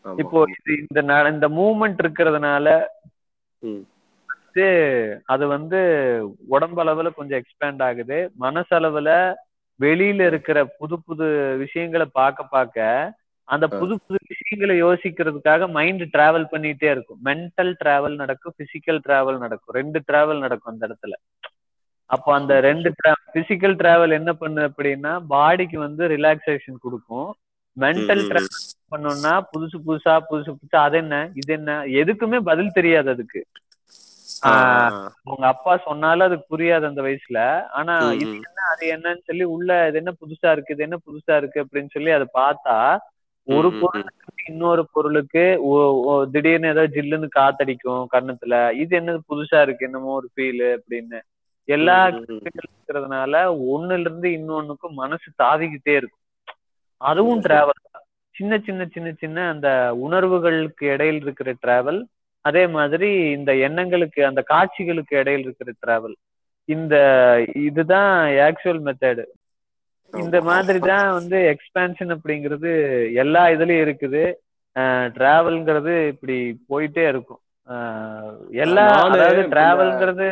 [0.04, 0.38] இப்போ.
[0.54, 1.00] இது இந்த
[1.32, 2.66] இந்த மூமெண்ட் இருக்கிறதுனால
[5.28, 5.78] அது வந்து
[6.52, 9.10] உடம்பளவுல கொஞ்சம் எக்ஸ்பேண்ட் ஆகுது மனசளவுல
[9.80, 11.26] வெளியில இருக்கிற புது புது
[11.58, 12.86] விஷயங்களை பார்க்க பார்க்க
[13.48, 13.66] அந்த.
[13.80, 17.20] புது புது விஷயங்களை யோசிக்கிறதுக்காக மைண்ட் டிராவல் பண்ணிட்டே இருக்கும்.
[17.24, 19.74] மென்டல் டிராவல் நடக்கும் பிசிக்கல் டிராவல் நடக்கும்.
[19.74, 21.14] ரெண்டு டிராவல் நடக்கும் அந்த இடத்துல.
[22.10, 22.90] அப்போ அந்த ரெண்டு
[23.34, 27.28] பிசிக்கல் டிராவல் என்ன பண்ணு அப்படின்னா பாடிக்கு வந்து ரிலாக்ஸேஷன் கொடுக்கும்.
[27.76, 28.60] மென்டல் டிராவல்
[28.92, 33.40] பண்ணோம்னா புதுசு புதுசா புதுசு புதுசா அது என்ன இது என்ன எதுக்குமே பதில் தெரியாது அதுக்கு.
[35.26, 37.40] உங்க அப்பா சொன்னாலும் அதுக்கு புரியாது அந்த வயசுல.
[37.70, 38.32] ஆனா இது.
[38.40, 42.12] என்ன அது என்னன்னு சொல்லி உள்ள இது என்ன புதுசா இருக்கு இது என்ன புதுசா இருக்கு அப்படின்னு சொல்லி
[42.12, 42.76] அதை பார்த்தா
[43.48, 44.14] ஒரு பொருளுக்கு
[44.48, 45.44] இன்னொரு பொருளுக்கு
[46.32, 51.18] திடீர்னு ஏதோ ஜில்லுன்னு காத்தடிக்கும் கண்ணத்துல இது என்னது புதுசா இருக்கு என்னமோ ஒரு ஃபீல் அப்படின்னு.
[51.68, 51.96] எல்லா.
[52.36, 53.34] இருக்கிறதுனால
[53.72, 56.24] ஒண்ணுல இருந்து இன்னொன்னுக்கும் மனசு தாவிக்கிட்டே இருக்கும்.
[57.00, 57.82] அதுவும் டிராவல்
[58.34, 59.68] சின்ன சின்ன சின்ன சின்ன அந்த
[60.04, 62.00] உணர்வுகளுக்கு இடையில் இருக்கிற டிராவல்
[62.44, 66.16] அதே மாதிரி இந்த எண்ணங்களுக்கு அந்த காட்சிகளுக்கு இடையில் இருக்கிற டிராவல்
[66.68, 66.94] இந்த
[67.68, 68.12] இதுதான்
[68.46, 69.24] ஆக்சுவல் மெத்தடு
[70.12, 72.70] இந்த மாதிரி தான் வந்து எக்ஸ்பான்ஷன் அப்படிங்கிறது
[73.22, 74.22] எல்லா இதுலயும் இருக்குது.
[75.16, 76.36] டிராவல்ங்கிறது இப்படி
[76.70, 77.40] போயிட்டே இருக்கும்.
[78.64, 80.26] எல்லா அதாவது டிராவல்ங்கிறது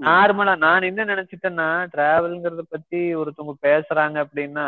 [0.00, 4.66] நார்மலா நான் என்ன நினைச்சிட்டேன்னா டிராவல்ங்கிறத பத்தி ஒருத்தவங்க பேசுறாங்க அப்படின்னா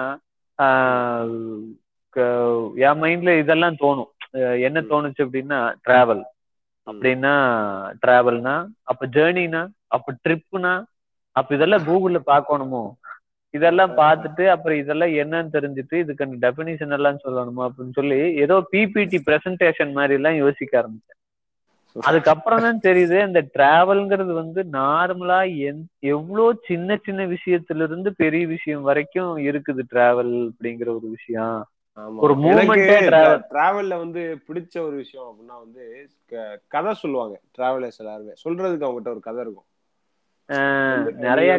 [2.87, 4.11] என் மைண்ட்ல இதெல்லாம் தோணும்.
[4.67, 4.79] என்ன.
[4.93, 6.23] தோணுச்சு அப்படின்னா டிராவல்
[6.87, 7.35] அப்படின்னா
[8.03, 10.73] டிராவல்னா அப்ப ஜேர்னினா அப்ப ட்ரிப்புனா
[11.37, 12.83] அப்ப இதெல்லாம் கூகுள்ல பார்க்கணுமோ?
[13.55, 19.93] இதெல்லாம் பார்த்துட்டு அப்புறம் இதெல்லாம் என்னன்னு தெரிஞ்சுட்டு இதுக்கு டெபினிஷன் எல்லாம் சொல்லணுமா அப்படின்னு சொல்லி ஏதோ பிபிடி பிரசன்டேஷன்
[19.93, 21.19] மாதிரி எல்லாம் யோசிக்க ஆரம்பிச்சேன்.
[21.97, 28.87] அதுக்கப்புறம் தான் தெரியுது இந்த டிராவல்ங்கிறது வந்து நார்மலா எந் எவ்வளோ சின்ன சின்ன விஷயத்துல இருந்து பெரிய விஷயம்
[28.89, 31.59] வரைக்கும் இருக்குது டிராவல் அப்படிங்கிற ஒரு விஷயம்.
[32.25, 32.35] ஒரு.
[33.51, 35.83] டிராவல்ல வந்து பிடிச்ச ஒரு விஷயம் அப்படின்னா வந்து
[36.75, 38.35] கதை சொல்லுவாங்க டிராவலர்ஸ் எல்லாருமே.
[38.45, 39.69] சொல்றதுக்கு அவங்ககிட்ட ஒரு கதை இருக்கும்.
[41.27, 41.53] நிறைய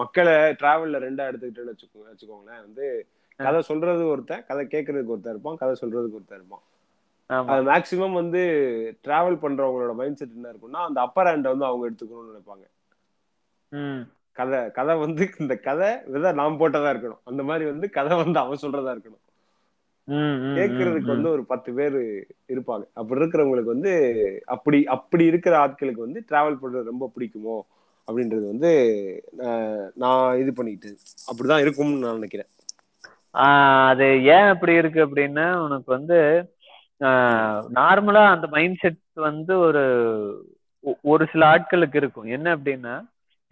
[0.00, 2.64] மக்களை டிராவல்ல ரெண்டா வச்சுக்கோங்க வச்சுக்கோங்களேன்.
[2.66, 2.86] வந்து
[3.40, 6.64] கதை சொல்றது ஒருத்தன் கதை கேட்கறதுக்கு ஒருத்தன் இருப்பான் கதை சொல்றதுக்கு ஒருத்தன் இருப்பான்.
[7.52, 8.42] அது மேக்சிமம் வந்து
[9.06, 12.64] டிராவல் பண்றவங்களோட மைண்ட் செட் என்ன இருக்கும்னா அந்த அப்பர் ஹேண்டை வந்து அவங்க எடுத்துக்கணும்னு நினைப்பாங்க.
[14.38, 17.22] கதை கதை வந்து இந்த கதை விதை நாம் போட்டதா இருக்கணும்.
[17.24, 19.24] அந்த மாதிரி வந்து கதை வந்து அவன் சொல்றதா இருக்கணும்.
[20.58, 21.96] கேட்கறதுக்கு வந்து ஒரு பத்து பேர்
[22.52, 22.84] இருப்பாங்க.
[22.94, 23.92] அப்படி இருக்கிறவங்களுக்கு வந்து
[24.46, 27.56] அப்படி அப்படி இருக்கிற ஆட்களுக்கு வந்து டிராவல் பண்றது ரொம்ப பிடிக்குமோ
[28.06, 28.70] அப்படின்றது வந்து
[29.94, 30.96] நான் இது பண்ணிக்கிட்டு
[31.30, 32.50] அப்படிதான் இருக்கும்னு நான் நினைக்கிறேன்.
[33.38, 36.18] ஆஹ் அது ஏன் அப்படி இருக்கு அப்படின்னா உனக்கு வந்து
[37.74, 39.84] நார்மலா அந்த மைண்ட் செட் வந்து ஒரு
[41.02, 42.28] ஒரு சில ஆட்களுக்கு இருக்கும்.
[42.36, 42.94] என்ன அப்படின்னா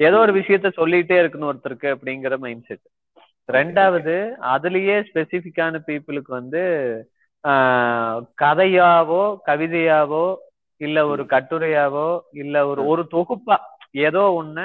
[0.01, 2.85] ஏதோ ஒரு விஷயத்த சொல்லிட்டே இருக்கணும் ஒருத்தருக்கு அப்படிங்கிற மைண்ட் செட்
[3.49, 4.15] ரெண்டாவது
[4.53, 6.63] அதுலயே ஸ்பெசிபிக்கான பீப்புளுக்கு வந்து
[8.39, 10.25] கதையாவோ கவிதையாவோ
[10.81, 12.09] இல்ல ஒரு கட்டுரையாவோ
[12.43, 13.57] இல்ல ஒரு ஒரு தொகுப்பா
[14.07, 14.65] ஏதோ ஒண்ணு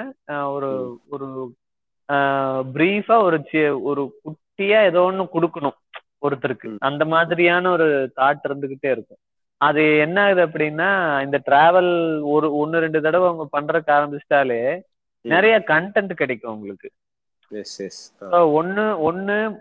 [0.55, 0.69] ஒரு
[1.09, 1.27] ஒரு
[2.75, 3.37] பிரீஃபா ஒரு
[3.89, 5.77] ஒரு குட்டியா ஏதோ ஒண்ணு கொடுக்கணும்
[6.25, 6.69] ஒருத்தருக்கு.
[6.87, 7.85] அந்த மாதிரியான ஒரு
[8.19, 9.21] தாட் இருந்துகிட்டே இருக்கும்.
[9.61, 10.89] அது என்ன ஆகுது அப்படின்னா
[11.25, 11.91] இந்த டிராவல்
[12.33, 14.61] ஒரு ஒன்னு ரெண்டு தடவை அவங்க பண்றதுக்கு ஆரம்பிச்சிட்டாலே
[15.21, 16.91] நிறைய கண்டென்ட் கிடைக்கும் உங்களுக்கு.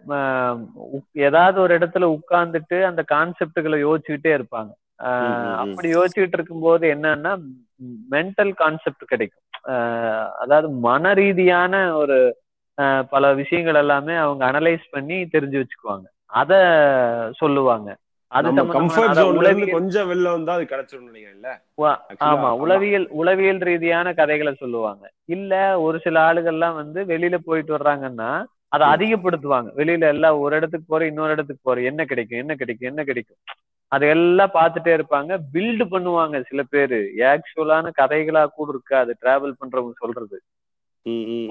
[0.09, 4.71] ஆஹ் உக்- ஏதாவது ஒரு இடத்துல உட்கார்ந்துட்டு அந்த கான்செப்டுகளை யோசிச்சுக்கிட்டே இருப்பாங்க.
[5.53, 7.41] அப்படி யோசிச்சுட்டு இருக்கும்போது என்னன்னா
[8.11, 9.75] மென்டல் கான்செப்ட் கிடைக்கும்.
[10.39, 12.37] அதாவது மன ரீதியான ஒரு
[13.11, 16.05] பல விஷயங்கள் எல்லாமே அவங்க அனலைஸ் பண்ணி தெரிஞ்சு வச்சுக்குவாங்க.
[16.27, 16.55] அத
[17.35, 17.97] சொல்லுவாங்க.
[18.33, 20.67] அது கம்ஃபர்ட் ஜோன்ல இருந்து கொஞ்சம் வெளில வந்தா அது
[21.05, 21.51] நினைக்கிறேன்ல
[22.27, 22.51] ஆமா.
[22.63, 25.05] உளவியல் உளவியல் ரீதியான கதைகளை சொல்லுவாங்க.
[25.27, 28.31] இல்ல ஒரு சில ஆளுகள்லாம் வந்து வெளியில போயிட்டு வர்றாங்கன்னா
[28.69, 28.85] அதை.
[28.89, 29.69] அதிகப்படுத்துவாங்க.
[29.77, 33.41] வெளியில எல்லாம் ஒரு இடத்துக்கு போற இன்னொரு இடத்துக்கு போற என்ன கிடைக்கும் என்ன கிடைக்கும் என்ன கிடைக்கும்?
[33.93, 35.41] அதையெல்லாம் பார்த்துட்டே இருப்பாங்க.
[35.55, 37.01] பில்டு பண்ணுவாங்க சில பேரு.
[37.31, 40.39] ஆக்சுவலான கதைகளா கூட இருக்காது டிராவல் பண்றவங்க சொல்றது.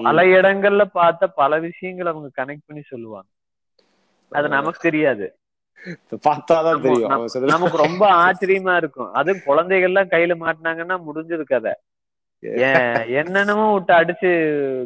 [0.02, 3.28] பல இடங்கள்ல பார்த்த பல விஷயங்கள் அவங்க கனெக்ட் பண்ணி சொல்லுவாங்க.
[4.32, 5.26] அது நமக்கு தெரியாது.
[6.24, 7.12] பார்த்தாதான் தெரியும்.
[7.46, 9.12] நமக்கு ரொம்ப ஆச்சரியமா இருக்கும்.
[9.12, 11.72] அது குழந்தைகள்லாம் கையில மாட்டினாங்கன்னா முடிஞ்சது கதை.
[13.16, 14.30] என்னென்னமோ விட்டு அடிச்சு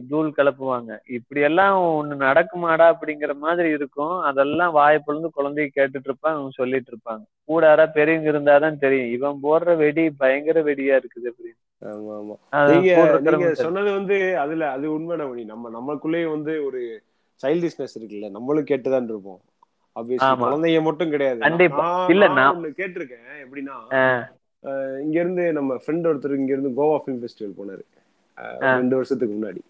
[0.09, 0.91] தூள் கிளப்புவாங்க.
[1.09, 4.21] இப்படி எல்லாம் ஒண்ணு நடக்குமாடா அப்படிங்கிற மாதிரி இருக்கும்.
[4.23, 7.23] அதெல்லாம் வாயை பொழுது குழந்தைய கேட்டுட்டு இருப்பாங்க அவங்க சொல்லிட்டு இருப்பாங்க.
[7.49, 9.13] கூட யாரா பெரியவங்க இருந்தாதான் தெரியும்.
[9.13, 11.59] இவன் போடுற வெடி பயங்கர வெடியா இருக்குது அப்படின்னு.
[11.83, 12.35] ஆமா ஆமா.
[12.69, 12.93] நீங்க.
[13.57, 16.81] சொன்னது வந்து அதுல அது உண்மை நவனி நம்ம நம்மளுக்குள்ளேயே வந்து ஒரு
[17.41, 18.31] சைல்டிஷ்னஸ் இருக்குல்ல.
[18.31, 19.41] நம்மளும் கேட்டுதான் இருப்போம்.
[19.97, 21.41] குழந்தைங்க மட்டும் கிடையாது.
[21.41, 21.89] கண்டிப்பா.
[22.11, 23.29] இல்ல, நான் கேட்டிருக்கேன்.
[23.45, 23.77] எப்படின்னா
[25.05, 27.85] இங்க இருந்து நம்ம ஃப்ரெண்ட் ஒருத்தர் இங்க இருந்து கோவா ஃபிலிம் ஃபெஸ்டிவல் போனாரு.
[28.77, 29.61] ரெண்டு வருஷத்துக்கு முன்னாடி.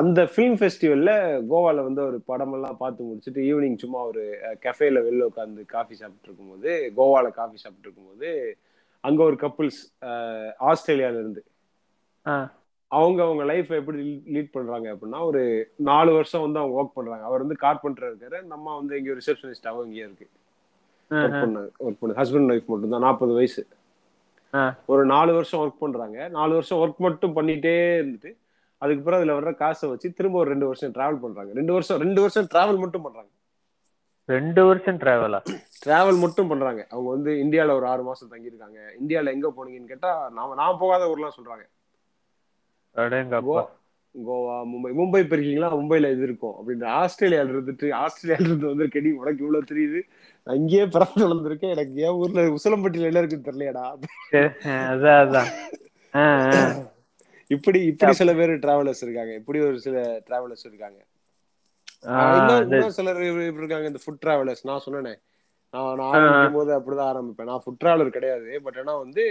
[0.00, 1.12] அந்த ஃபிலிம் ஃபெஸ்டிவல்ல
[1.50, 4.24] கோவால வந்து ஒரு படமெல்லாம் பார்த்து முடிச்சுட்டு ஈவினிங் சும்மா ஒரு
[4.62, 8.30] கஃபேல வெளில உட்காந்து காஃபி சாப்பிட்டு இருக்கும்போது கோவால காஃபி சாப்பிட்டு இருக்கும்போது
[9.04, 9.80] அங்க ஒரு கப்புள்ஸ்
[10.68, 11.42] ஆஸ்திரேலியால இருந்து
[12.90, 14.02] அவங்க அவங்க லைஃப் எப்படி
[14.34, 15.40] லீட் பண்றாங்க அப்படின்னா ஒரு
[15.90, 17.24] நாலு வருஷம் வந்து அவங்க ஒர்க் பண்றாங்க.
[17.28, 20.26] அவர் வந்து கார்பெண்டர் இருக்காரு நம்ம வந்து இங்க ரிசப்ஷனிஸ்டாவும் இங்கே இருக்கு.
[21.10, 23.62] ஒர்க் பண்ண ஹஸ்பண்ட் ஒய்ஃப் மட்டும் தான் நாற்பது வயசு.
[24.92, 26.28] ஒரு நாலு வருஷம் ஒர்க் பண்றாங்க.
[26.36, 28.30] நாலு வருஷம் ஒர்க் மட்டும் பண்ணிட்டே இருந்துட்டு
[28.82, 31.50] அதுக்கு பிறகு அதுல வர்ற காசை வச்சு திரும்ப ஒரு ரெண்டு வருஷம் டிராவல் பண்றாங்க.
[31.60, 33.30] ரெண்டு வருஷம் ரெண்டு வருஷம் டிராவல் மட்டும் பண்றாங்க.
[34.28, 35.40] ரெண்டு வருஷம் டிராவலா
[35.84, 36.80] டிராவல் மட்டும் பண்றாங்க.
[36.90, 38.78] அவங்க வந்து இந்தியால ஒரு ஆறு மாசம் தங்கியிருக்காங்க.
[39.00, 41.64] இந்தியால எங்க போனீங்கன்னு கேட்டா நாம நான் போகாத ஊர்லாம் சொல்றாங்க.
[42.94, 43.62] அடேங்கப்பா.
[44.14, 45.68] கோவா மும்பை மும்பை போயிருக்கீங்களா?
[45.80, 46.54] மும்பைல இது இருக்கும்.
[46.54, 50.00] அப்படின்ற ஆஸ்திரேலியால இருந்துட்டு ஆஸ்திரேலியால இருந்து வந்து கெடி உனக்கு இவ்வளவு தெரியுது.
[50.44, 51.74] நான் இங்கேயே பிறந்து வளர்ந்துருக்கேன்.
[51.76, 53.84] எனக்கு என் ஊர்ல உசிலம்பட்டியில என்ன இருக்குன்னு தெரியலையடா.
[54.92, 55.50] அதான் அதான்.
[57.46, 59.34] இப்படி இப்படி சில பேர் டிராவலர்ஸ் இருக்காங்க.
[59.34, 61.00] இப்படி ஒரு சில டிராவலர்ஸ் இருக்காங்க.
[62.98, 65.14] சிலர் இருக்காங்க இந்த ஃபுட் டிராவலர்ஸ் நான் சொன்னேனே.
[65.70, 67.50] நான் நான் ஆரம்பிக்கும் போது அப்படிதான் ஆரம்பிப்பேன்.
[67.52, 68.60] நான் ஃபுட் டிராவலர் கிடையாது.
[68.62, 69.24] பட் ஆனா வந்து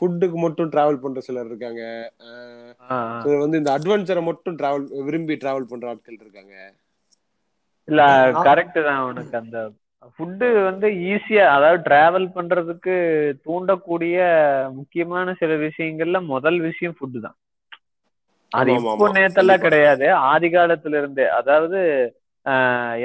[0.00, 1.82] ஃபுட்டுக்கு மட்டும் டிராவல் பண்ற சிலர் இருக்காங்க.
[3.42, 6.54] வந்து இந்த அட்வென்ச்சரை மட்டும் டிராவல் விரும்பி டிராவல் பண்ற ஆட்கள் இருக்காங்க.
[7.88, 8.02] இல்ல
[8.46, 9.58] கரெக்ட் தான் உனக்கு அந்த
[10.10, 12.94] ஃபுட்டு வந்து ஈஸியா அதாவது டிராவல் பண்றதுக்கு
[13.46, 14.16] தூண்டக்கூடிய
[14.78, 17.36] முக்கியமான சில விஷயங்கள்ல முதல் விஷயம் ஃபுட்டு தான்.
[18.52, 19.06] அது இப்போ.
[19.16, 19.64] நேத்தெல்லாம்.
[19.66, 21.80] கிடையாது ஆதி காலத்துல இருந்தே அதாவது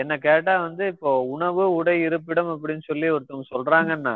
[0.02, 4.16] என்ன கேட்டா வந்து இப்போ உணவு உடை இருப்பிடம் அப்படின்னு சொல்லி ஒருத்தவங்க சொல்றாங்கன்னா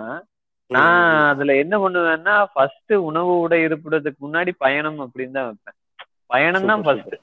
[0.70, 5.78] நான் அதுல என்ன பண்ணுவேன்னா ஃபர்ஸ்ட் உணவு உடை இருப்பிடத்துக்கு முன்னாடி பயணம் அப்படின்னு தான் வைப்பேன்.
[6.34, 7.16] பயணம் தான் ஃபர்ஸ்ட்.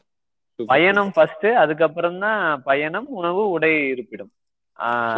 [0.59, 4.33] பயணம் ஃபர்ஸ்ட் அதுக்கப்புறம் தான் பயணம் உணவு உடை இருப்பிடம்.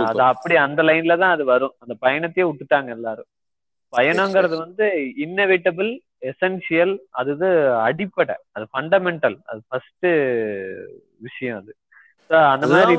[0.08, 1.74] அது அப்படி அந்த லைன்ல தான் அது வரும்.
[1.82, 3.28] அந்த பயணத்தையே விட்டுட்டாங்க எல்லாரும்.
[3.92, 4.56] பயணங்கிறது.
[4.64, 4.86] வந்து
[5.24, 5.90] இன்னவிட்டபிள்
[6.30, 7.48] எசென்சியல் அது
[7.88, 8.36] அடிப்படை.
[8.56, 10.08] அது ஃபண்டமெண்டல் அது ஃபர்ஸ்ட்
[11.26, 11.72] விஷயம் அது.
[12.30, 12.94] அந்த மாதிரி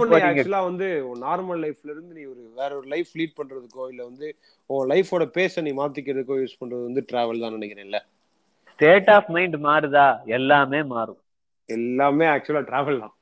[0.70, 0.88] வந்து
[1.26, 4.28] நார்மல் லைஃப்ல இருந்து நீ ஒரு வேற ஒரு லைஃப் லீட் பண்றதுக்கோ இல்ல வந்து
[4.70, 8.00] உன் லைஃபோட பேஸ நீ மாத்திக்கிறதுக்கோ யூஸ் பண்றது வந்து டிராவல் தான் நினைக்கிறேன்ல
[8.80, 10.08] ஸ்டேட் ஆஃப் மைண்ட் மாறுதா?
[10.38, 11.20] எல்லாமே மாறும்.
[11.70, 13.16] எல்லாமே ஆக்சுவலா டிராவல் தான்.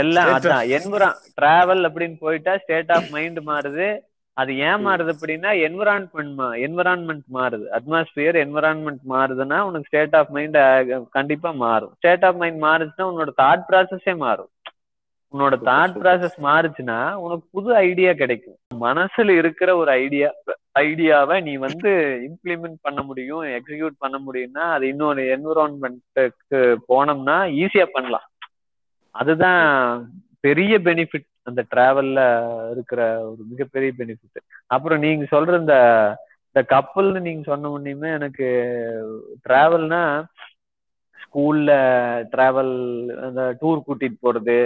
[0.00, 1.08] எல்லாம் அதான் என்விரா
[1.38, 3.88] டிராவல் அப்படின்னு போயிட்டா ஸ்டேட் ஆஃப் மைண்ட் மாறுது.
[4.36, 7.66] அது ஏன் மாறுது அப்படின்னா என்விரான்மெண்ட் மா என்விரான்மெண்ட் மாறுது.
[7.78, 10.56] அட்மாஸ்பியர் என்விரான்மெண்ட் மாறுதுன்னா உனக்கு ஸ்டேட் ஆஃப் மைண்ட்
[11.18, 11.92] கண்டிப்பா மாறும்.
[11.98, 14.50] ஸ்டேட் ஆஃப் மைண்ட் மாறுச்சுன்னா உன்னோட தாட் ப்ராசஸே மாறும்.
[15.32, 15.94] உன்னோட தாட்.
[16.02, 18.58] ப்ராசஸ் மாறுச்சுன்னா உனக்கு புது ஐடியா கிடைக்கும்.
[18.84, 20.28] மனசுல இருக்கிற ஒரு ஐடியா
[20.82, 21.90] ஐடியாவை நீ வந்து
[22.28, 28.26] இம்ப்ளிமெண்ட் பண்ண முடியும் எக்ஸிக்யூட் பண்ண முடியும்னா அது இன்னொரு என்விரான்மெண்ட்டுக்கு போனோம்னா ஈஸியா பண்ணலாம்.
[29.14, 29.62] அதுதான்
[30.40, 32.20] பெரிய பெனிஃபிட் அந்த டிராவல்ல
[32.72, 35.76] இருக்கிற ஒரு மிகப்பெரிய பெனிஃபிட் அப்புறம் நீங்க சொல்ற இந்த
[36.48, 38.46] இந்த கப்பல்னு நீங்க சொன்ன உடனேயுமே எனக்கு
[39.46, 40.00] டிராவல்னா
[41.22, 41.70] ஸ்கூல்ல
[42.32, 42.74] டிராவல்
[43.26, 44.56] அந்த டூர் கூட்டிட்டு போறது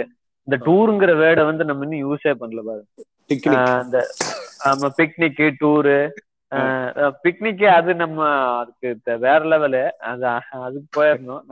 [0.47, 2.83] இந்த டூருங்கிற வேர்டை வந்து நம்ம இன்னும் யூஸே பண்ணல பாரு.
[3.29, 3.99] பிக்னிக் இந்த
[4.69, 5.97] ஆமா பிக்னிக் டூரு
[7.23, 8.19] பிக்னிக்கே அது நம்ம
[8.59, 8.89] அதுக்கு
[9.25, 10.25] வேற லெவலு அது
[10.65, 11.43] அதுக்கு போயிடணும்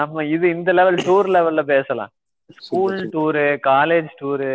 [0.00, 2.12] நம்ம இது இந்த லெவல் டூர் லெவல்ல பேசலாம்.
[2.58, 2.96] ஸ்கூல்.
[3.14, 4.52] டூரு காலேஜ் டூரு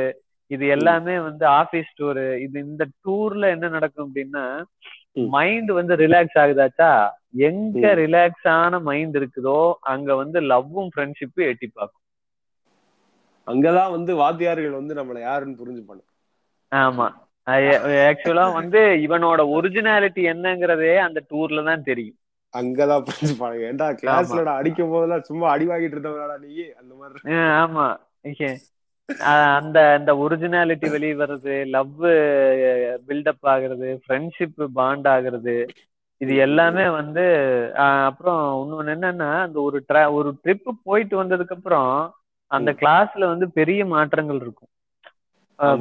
[0.51, 4.43] இது எல்லாமே வந்து ஆபீஸ் டூரு இது இந்த டூர்ல என்ன நடக்கும் அப்படின்னா.
[5.35, 6.91] மைண்ட் வந்து ரிலாக்ஸ் ஆகுதாச்சா?
[7.47, 7.83] எங்க.
[8.01, 9.59] ரிலாக்ஸ் ஆன மைண்ட் இருக்குதோ
[9.93, 12.03] அங்க வந்து லவ்வும் ஃப்ரெண்ட்ஷிப்பும் எட்டி பார்க்கும்.
[13.47, 16.03] அங்கதான் வந்து வாத்தியார்கள் வந்து நம்மள யாருன்னு புரிஞ்சுப்பாங்க
[16.71, 17.07] ஆமா.
[18.07, 22.17] ஆக்சுவலா வந்து இவனோட ஒரிஜினாலிட்டி என்னங்கிறதே அந்த டூர்ல தான் தெரியும்.
[22.53, 27.19] அங்கதான் புரிஞ்சுப்பாங்க ஏன்டா கிளாஸ்ல அடிக்கும் போதெல்லாம் சும்மா அடி வாங்கிட்டு இருந்தவனாடா நீ அந்த மாதிரி.
[27.57, 27.87] ஆமா.
[29.61, 31.93] அந்த அந்த ஒரிஜினாலிட்டி வெளியே வர்றது லவ்
[33.07, 35.55] பில்டப் ஆகுறது ஃப்ரெண்ட்ஷிப் பாண்ட் ஆகுறது
[36.21, 37.23] இது எல்லாமே வந்து
[38.07, 41.91] அப்புறம் இன்னொன்னு என்னன்னா அந்த ஒரு ட்ரா ஒரு ட்ரிப் போயிட்டு வந்ததுக்கு அப்புறம்
[42.51, 42.69] அந்த.
[42.81, 44.71] கிளாஸ்ல வந்து பெரிய மாற்றங்கள் இருக்கும்.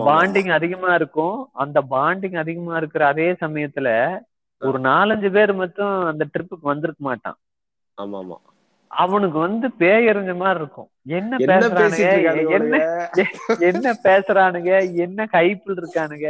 [0.07, 1.35] பாண்டிங் அதிகமா இருக்கும்.
[1.62, 3.88] அந்த பாண்டிங் அதிகமா இருக்கிற அதே சமயத்துல
[4.62, 7.38] ஒரு நாலஞ்சு பேர் மட்டும் அந்த ட்ரிப்புக்கு வந்திருக்க மாட்டான்.
[7.98, 8.38] ஆமா ஆமா
[8.90, 10.88] அவனுக்கு வந்து பேயறிஞ்ச மாதிரி இருக்கும்.
[11.12, 12.09] என்ன பேசுறானுங்க?
[12.57, 12.74] என்ன
[13.68, 14.70] என்ன பேசுறானுங்க?
[15.05, 16.29] என்ன கைப்பில் இருக்கானுங்க?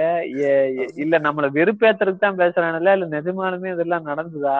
[1.05, 4.59] இல்ல நம்மள வெறுப்பேத்துறதுக்கு தான் பேசுறானுல இல்ல நிஜமாலுமே இதெல்லாம் நடந்துதா?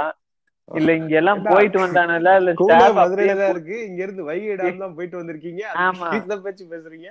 [0.69, 5.19] இல்ல இங்க எல்லாம் போயிட்டு வந்தானுல இல்ல staff மதுரையில இருக்கு இங்க இருந்து வைகை டேம் தான் போயிட்டு
[5.21, 5.63] வந்திருக்கீங்க.
[5.79, 6.09] ஆமா.
[6.15, 7.09] இந்த பேச்சு பேசுறீங்க?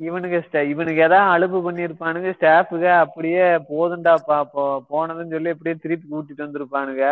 [0.00, 4.38] இவனுங்க sta- இவனுங்க ஏதாவது அலுப்பு பண்ணிருப்பானுங்க ஸ்டாஃபுக அப்படியே போதுண்டா பா
[4.90, 7.04] போனதுன்னு சொல்லி அப்படியே திருப்பி கூட்டிட்டு வந்திருப்பானுங்க.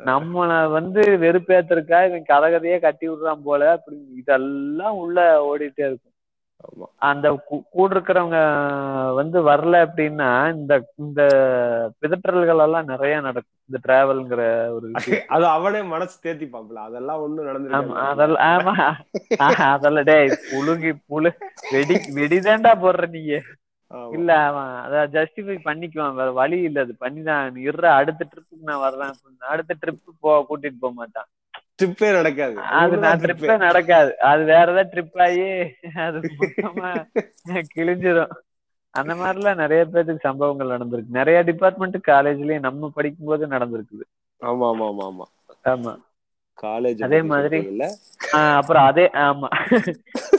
[0.00, 3.70] நம்மள வந்து வெறுப்பேத்துறக்கா இவன் கதை கதையே கட்டி விடுறான் போல.
[3.70, 6.09] அப்படி இதெல்லாம் உள்ள ஓடிட்டே இருக்கும்.
[7.02, 7.26] அந்த
[7.70, 8.38] கூட இருக்கிறவங்க
[9.14, 11.20] வந்து வரல அப்படின்னா இந்த இந்த
[12.00, 13.56] பிதற்றல்கள் எல்லாம் நிறைய நடக்கும்.
[13.64, 14.86] இந்த டிராவல்ங்கிற ஒரு
[15.28, 17.94] அது அவனே மனசு தேத்திப்பாப்ல அதெல்லாம் ஒண்ணும் நடந்திருக்காது.
[18.08, 18.74] அதெல்லாம் ஆமா.
[19.72, 21.32] அதெல்லாம் டேய் புழுங்கி புழு
[21.72, 23.34] வெடி வெடிதான்டா போடுற நீங்க.
[24.12, 26.14] இல்ல அவன் அத ஜஸ்டிஃபை பண்ணிக்குவான்.
[26.14, 26.80] வேற வழி இல்ல.
[26.80, 27.58] அது பண்ணிதான்.
[27.58, 29.12] இருற அடுத்த ட்ரிப்புக்கு நான் வர்றேன்.
[29.38, 31.26] அடுத்த ட்ரிப் போ கூட்டிட்டு போக மாட்டான்.
[31.82, 32.56] ட்ரிப்பே நடக்காது.
[32.58, 33.18] அது நான்.
[33.18, 34.18] ட்ரிப்பே நடக்காது.
[34.20, 37.08] அது வேற ஏதாவது ட்ரிப் ஆகி அது மொத்தமா
[37.76, 38.30] கிழிஞ்சிரும்.
[38.90, 41.08] அந்த மாதிரிலாம் நிறைய பேருக்கு சம்பவங்கள் நடந்திருக்கு.
[41.08, 44.34] நிறைய டிபார்ட்மெண்ட் காலேஜ்லயும் நம்ம படிக்கும்போது நடந்திருக்குது.
[44.40, 45.22] ஆமா ஆமா ஆமா ஆமா.
[45.64, 45.96] ஆமா.
[46.62, 47.88] காலேஜ் அதே மாதிரி-
[48.32, 49.48] அப்புறம் அதே ஆமா.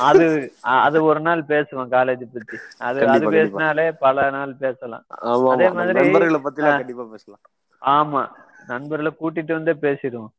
[0.02, 2.58] அது அது ஒரு நாள் பேசுவோம் காலேஜ் பத்தி.
[2.78, 3.20] அது அது.
[3.30, 5.04] பேசினாலே பல நாள் பேசலாம்.
[5.52, 6.62] அதே மாதிரி- நண்பர்களை பத்தி.
[6.62, 7.40] கண்டிப்பா பேசலாம்.
[7.86, 8.28] ஆமா.
[8.68, 10.30] நண்பர்களை கூட்டிட்டு வந்தே பேசிடுவோம்.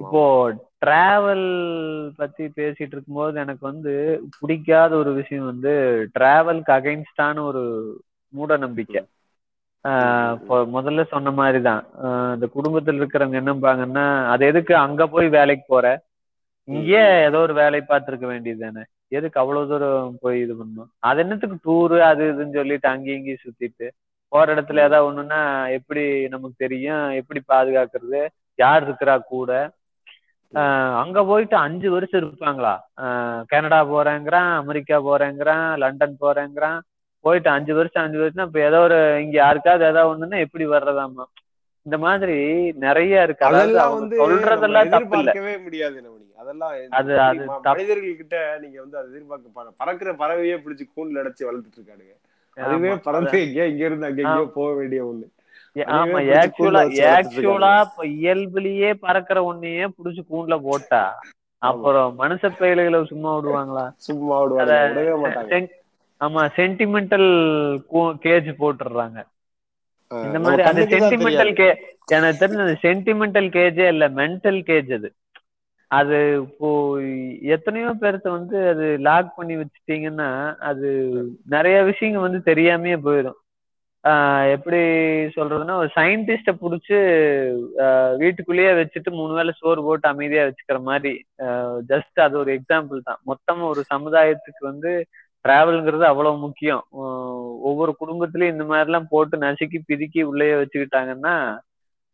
[0.00, 0.54] இப்போ
[0.86, 5.70] டிராவல் பத்தி பேசிட்டு இருக்கும்போது எனக்கு வந்து பிடிக்காத ஒரு விஷயம் வந்து
[6.18, 7.94] டிராவல்க்கு அகைன்ஸ்டான ஒரு
[8.28, 9.06] மூட நம்பிக்கை
[10.48, 11.84] முதல்ல சொன்ன மாதிரிதான்.
[12.34, 14.76] இந்த குடும்பத்துல இருக்கிறவங்க என்னம்பாங்கன்னா அது எதுக்கு?
[14.76, 16.02] அங்க போய் வேலைக்கு போற?
[16.64, 20.90] இங்கேயே ஏதோ ஒரு வேலை பார்த்திருக்க வேண்டியது தானே எதுக்கு அவ்வளவு தூரம் போய் இது பண்ணணும்?
[21.08, 23.86] அது என்னத்துக்கு டூரு அது இதுன்னு சொல்லிட்டு அங்கேயும் இங்கேயும் சுத்திட்டு
[24.32, 25.40] போற இடத்துல ஏதாவது ஒண்ணுன்னா
[25.78, 26.02] எப்படி
[26.34, 27.04] நமக்கு தெரியும்?
[27.20, 28.20] எப்படி பாதுகாக்கிறது?
[28.58, 29.50] யார் இருக்கிறா கூட?
[31.00, 32.74] அங்க போயிட்டு அஞ்சு வருஷம் இருப்பாங்களா?
[33.52, 36.78] கனடா போறேங்கிறான் அமெரிக்கா போறேங்கிறான் லண்டன் போறேங்கிறான்.
[37.24, 41.24] போயிட்டு அஞ்சு வருஷம் அஞ்சு வருஷம் இப்ப ஏதோ ஒரு இங்க யாருக்காவது ஏதாவது ஒண்ணுன்னா எப்படி வர்றதாமா
[41.86, 42.36] இந்த மாதிரி
[42.84, 43.44] நிறைய இருக்கு.
[43.48, 43.76] அதாவது
[44.22, 45.32] சொல்றதெல்லாம் தப்பு இல்ல.
[45.66, 45.98] முடியாது
[46.40, 47.54] அதெல்லாம் அது- அது தெரியுமா?
[47.56, 47.70] தப்பு.
[47.72, 49.48] மனிதர்கள் கிட்ட நீங்க வந்து அதை எதிர்பார்க்க
[49.80, 52.14] பறக்கிற பறவையே பிடிச்சு கூண்டுல அடைச்சு வளர்த்துட்டு இருக்கானுங்க.
[52.56, 52.70] அதுவே
[53.06, 55.26] பறந்து எங்கேயோ இங்க இருந்து அங்க எங்கேயோ போக வேண்டிய ஒண்ணு.
[55.96, 56.80] ஆமா ஆக்சுவலா
[57.16, 61.02] ஆக்சுவலா இப்ப இயல்புலயே பறக்கிற ஒன்னையே புடிச்சு கூண்டுல போட்டா
[61.62, 63.84] அப்புறம் மனுஷ பயல்களை சும்மா விடுவாங்களா?
[64.06, 64.64] சும்மா விடுவாங்க
[66.20, 67.28] ஆமா சென்டிமெண்டல்
[68.24, 69.18] கேஜ் போட்டுடுறாங்க.
[70.10, 71.52] இந்த மாதிரி அந்த சென்டிமெண்டல்.
[71.54, 71.68] கே
[72.14, 75.08] எனக்கு தெரிஞ்ச அந்த சென்டிமெண்டல் கேஜே இல்ல மென்டல் கேஜ் அது.
[75.90, 76.68] அது இப்போ
[77.54, 80.28] எத்தனையோ பேர்த்த வந்து அது லாக் பண்ணி வச்சுட்டீங்கன்னா
[80.70, 80.88] அது
[81.54, 83.38] நிறைய விஷயங்கள் வந்து தெரியாமயே போயிடும்.
[84.54, 84.80] எப்படி
[85.36, 86.98] சொல்றதுன்னா ஒரு சயின்டிஸ்ட புடிச்சு
[88.22, 91.12] வீட்டுக்குள்ளேயே வச்சுட்டு மூணு வேளை சோறு போட்டு அமைதியா வச்சுக்கிற மாதிரி
[91.90, 93.20] ஜஸ்ட் அது ஒரு எக்ஸாம்பிள் தான்.
[93.30, 94.92] மொத்தமா ஒரு சமுதாயத்துக்கு வந்து
[95.44, 96.82] டிராவல்ங்கிறது அவ்வளவு முக்கியம்.
[97.68, 101.34] ஒவ்வொரு குடும்பத்திலயும் இந்த மாதிரி எல்லாம் போட்டு நசுக்கி பிதுக்கி உள்ளேயே வச்சுக்கிட்டாங்கன்னா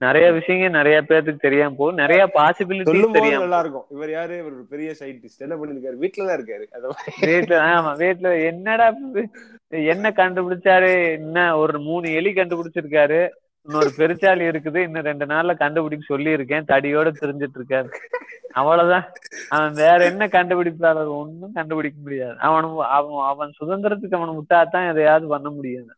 [0.04, 3.86] நிறைய விஷயங்கள் நிறைய பேர்த்துக்கு தெரியாம போகும் நிறைய போது தெரியாம நல்லா இருக்கும்.
[3.90, 4.34] இவர் யாரு?
[4.38, 5.96] இவர் ஒரு பெரிய சயின்டிஸ்ட் என்ன பண்ணிருக்காரு?
[6.02, 6.64] வீட்டுல தான் இருக்காரு.
[7.30, 8.86] வீட்டுல ஆமா வீட்டுல என்னடா?
[9.92, 10.92] என்ன கண்டுபிடிச்சாரு?
[11.18, 13.20] என்ன ஒரு மூணு எலி கண்டுபிடிச்சிருக்காரு.
[13.68, 14.80] இன்னொரு பெருச்சாளி இருக்குது.
[14.86, 16.68] இன்னும் ரெண்டு நாள்ல கண்டுபிடிக்க சொல்லியிருக்கேன்.
[16.72, 17.88] தடியோட தெரிஞ்சிட்டு இருக்காரு
[18.60, 19.06] அவ்வளவுதான்.
[19.48, 22.36] அவன் வேற என்ன கண்டுபிடிப்பாளர் ஒண்ணும் கண்டுபிடிக்க முடியாது.
[22.48, 25.92] அவன் அவன் அவன் சுதந்திரத்துக்கு அவன் விட்டாதான் எதையாவது பண்ண முடியாது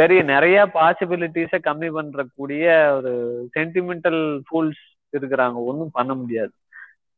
[0.00, 2.64] பெரிய நிறைய பாசிபிலிட்டிஸ கம்மி பண்றக்கூடிய
[2.96, 3.12] ஒரு
[3.54, 4.82] சென்டிமெண்டல் ஃபூல்ஸ்
[5.16, 5.56] இருக்கிறாங்க.
[5.70, 6.52] ஒண்ணும் பண்ண முடியாது.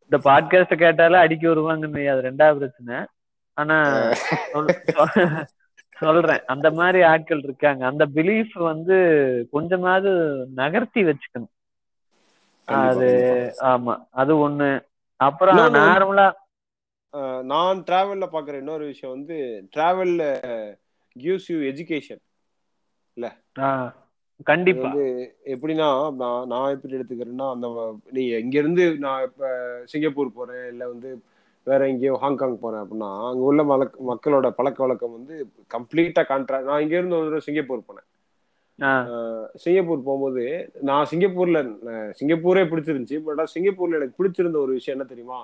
[0.05, 2.97] இந்த பாட்காஸ்ட கேட்டாலே அடிக்க வருவாங்கன்னு அது ரெண்டாவது பிரச்சனை.
[3.59, 3.77] ஆனா
[5.99, 6.43] சொல்றேன்.
[6.47, 7.83] அந்த மாதிரி ஆட்கள் இருக்காங்க.
[7.91, 8.97] அந்த பிலீஃப் வந்து
[9.51, 10.13] கொஞ்சமாவது
[10.55, 11.53] நகர்த்தி வச்சுக்கணும்.
[12.65, 13.11] அது
[13.73, 14.71] ஆமா அது ஒண்ணு.
[15.29, 16.29] அப்புறம் நார்மலா
[17.53, 19.39] நான் டிராவல்ல பாக்குற இன்னொரு விஷயம் வந்து
[19.77, 20.23] டிராவல்ல
[21.17, 22.23] கிவ்ஸ் யூ எஜுகேஷன்
[24.47, 24.89] கண்டிப்பா.
[24.89, 25.05] வந்து
[25.53, 27.67] எப்படின்னா நான் நான் எப்படி எடுத்துக்கிறேன்னா அந்த
[28.11, 29.51] நீ இங்க இருந்து நான் இப்ப
[29.85, 31.11] சிங்கப்பூர் போறேன் இல்ல வந்து
[31.67, 35.35] வேற எங்கேயோ ஹாங்காங் போறேன் அப்படின்னா அங்க உள்ள மலக் மக்களோட பழக்க வழக்கம் வந்து
[35.71, 38.09] கம்ப்ளீட்டா கான்ட்ரா நான் இங்க இருந்து ஒரு சிங்கப்பூர் போனேன்.
[39.63, 40.45] சிங்கப்பூர் போகும்போது
[40.83, 41.59] நான் சிங்கப்பூர்ல
[42.21, 45.41] சிங்கப்பூரே பிடிச்சிருந்துச்சு பட் சிங்கப்பூர்ல எனக்கு பிடிச்சிருந்த ஒரு விஷயம் என்ன தெரியுமா?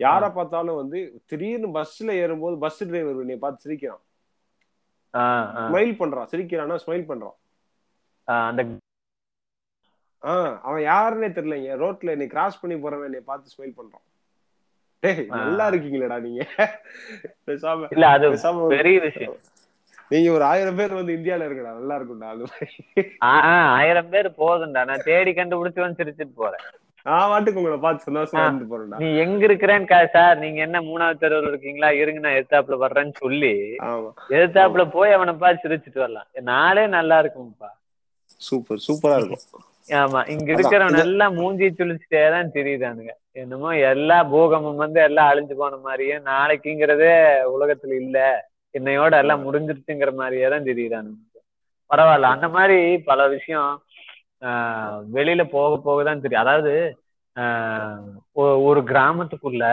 [0.00, 4.02] யாரை பார்த்தாலும் வந்து திடீர்னு பஸ்ல ஏறும்போது பஸ் டிரைவர் என்னை பார்த்து சிரிக்கிறான்.
[5.18, 7.36] ஸ்மைல் பண்றான் சிரிக்கிறானா ஸ்மைல் பண்றான்.
[8.48, 8.62] அந்த
[10.68, 11.74] அவன் யாருன்னே தெரியலங்க.
[11.82, 14.04] ரோட்ல என்னை கிராஸ் பண்ணி போறவன் என்னை பார்த்து ஸ்மைல் பண்றான்.
[15.02, 16.42] டேய் நல்லா இருக்கீங்களேடா நீங்க.
[17.46, 18.28] பேசாம இல்ல அது
[18.76, 19.38] பெரிய விஷயம்.
[20.12, 22.44] நீங்க ஒரு ஆயிரம் பேர் வந்து இந்தியால இருக்கடா நல்லா இருக்கும்டா அது.
[23.78, 24.82] ஆயிரம் பேர் போதும்டா.
[24.90, 26.64] நான் தேடி கண்டுபிடிச்சு வந்து சிரிச்சிட்டு போறேன்.
[27.06, 28.98] நான் வாட்டுக்கு உங்களை பார்த்து சந்தோஷமா இருந்து போறேன்டா.
[29.02, 31.90] நீ எங்க இருக்கிறேன்னு சார் நீங்க என்ன மூணாவது தெருவில் இருக்கீங்களா?
[32.00, 33.52] இருங்க நான் எதிர்த்தாப்புல வர்றேன்னு சொல்லி
[34.32, 36.28] எதிர்த்தாப்புல போய் அவனை பார்த்து சிரிச்சிட்டு வரலாம்.
[36.50, 37.70] நாளே நல்லா இருக்கும்ப்பா.
[38.40, 39.64] சூப்பர் சூப்பரா இருக்கும்.
[40.00, 45.78] ஆமா இங்க இருக்கிறவன் எல்லாம் மூஞ்சி சுழிச்சுட்டே தான் தெரியுதானுங்க என்னமோ எல்லா பூகம்பம் வந்து எல்லாம் அழிஞ்சு போன
[45.86, 47.14] மாதிரியே நாளைக்குங்கிறதே
[47.54, 48.18] உலகத்துல இல்ல.
[48.74, 51.24] என்னையோட எல்லாம் முடிஞ்சிருச்சுங்கிற மாதிரியே தான் தெரியுதானுங்க
[51.90, 53.70] பரவாயில்ல அந்த மாதிரி பல விஷயம்
[55.16, 56.44] வெளியில போக போக தான் தெரியும்.
[56.44, 56.72] அதாவது
[58.68, 59.64] ஒரு கிராமத்துக்குள்ள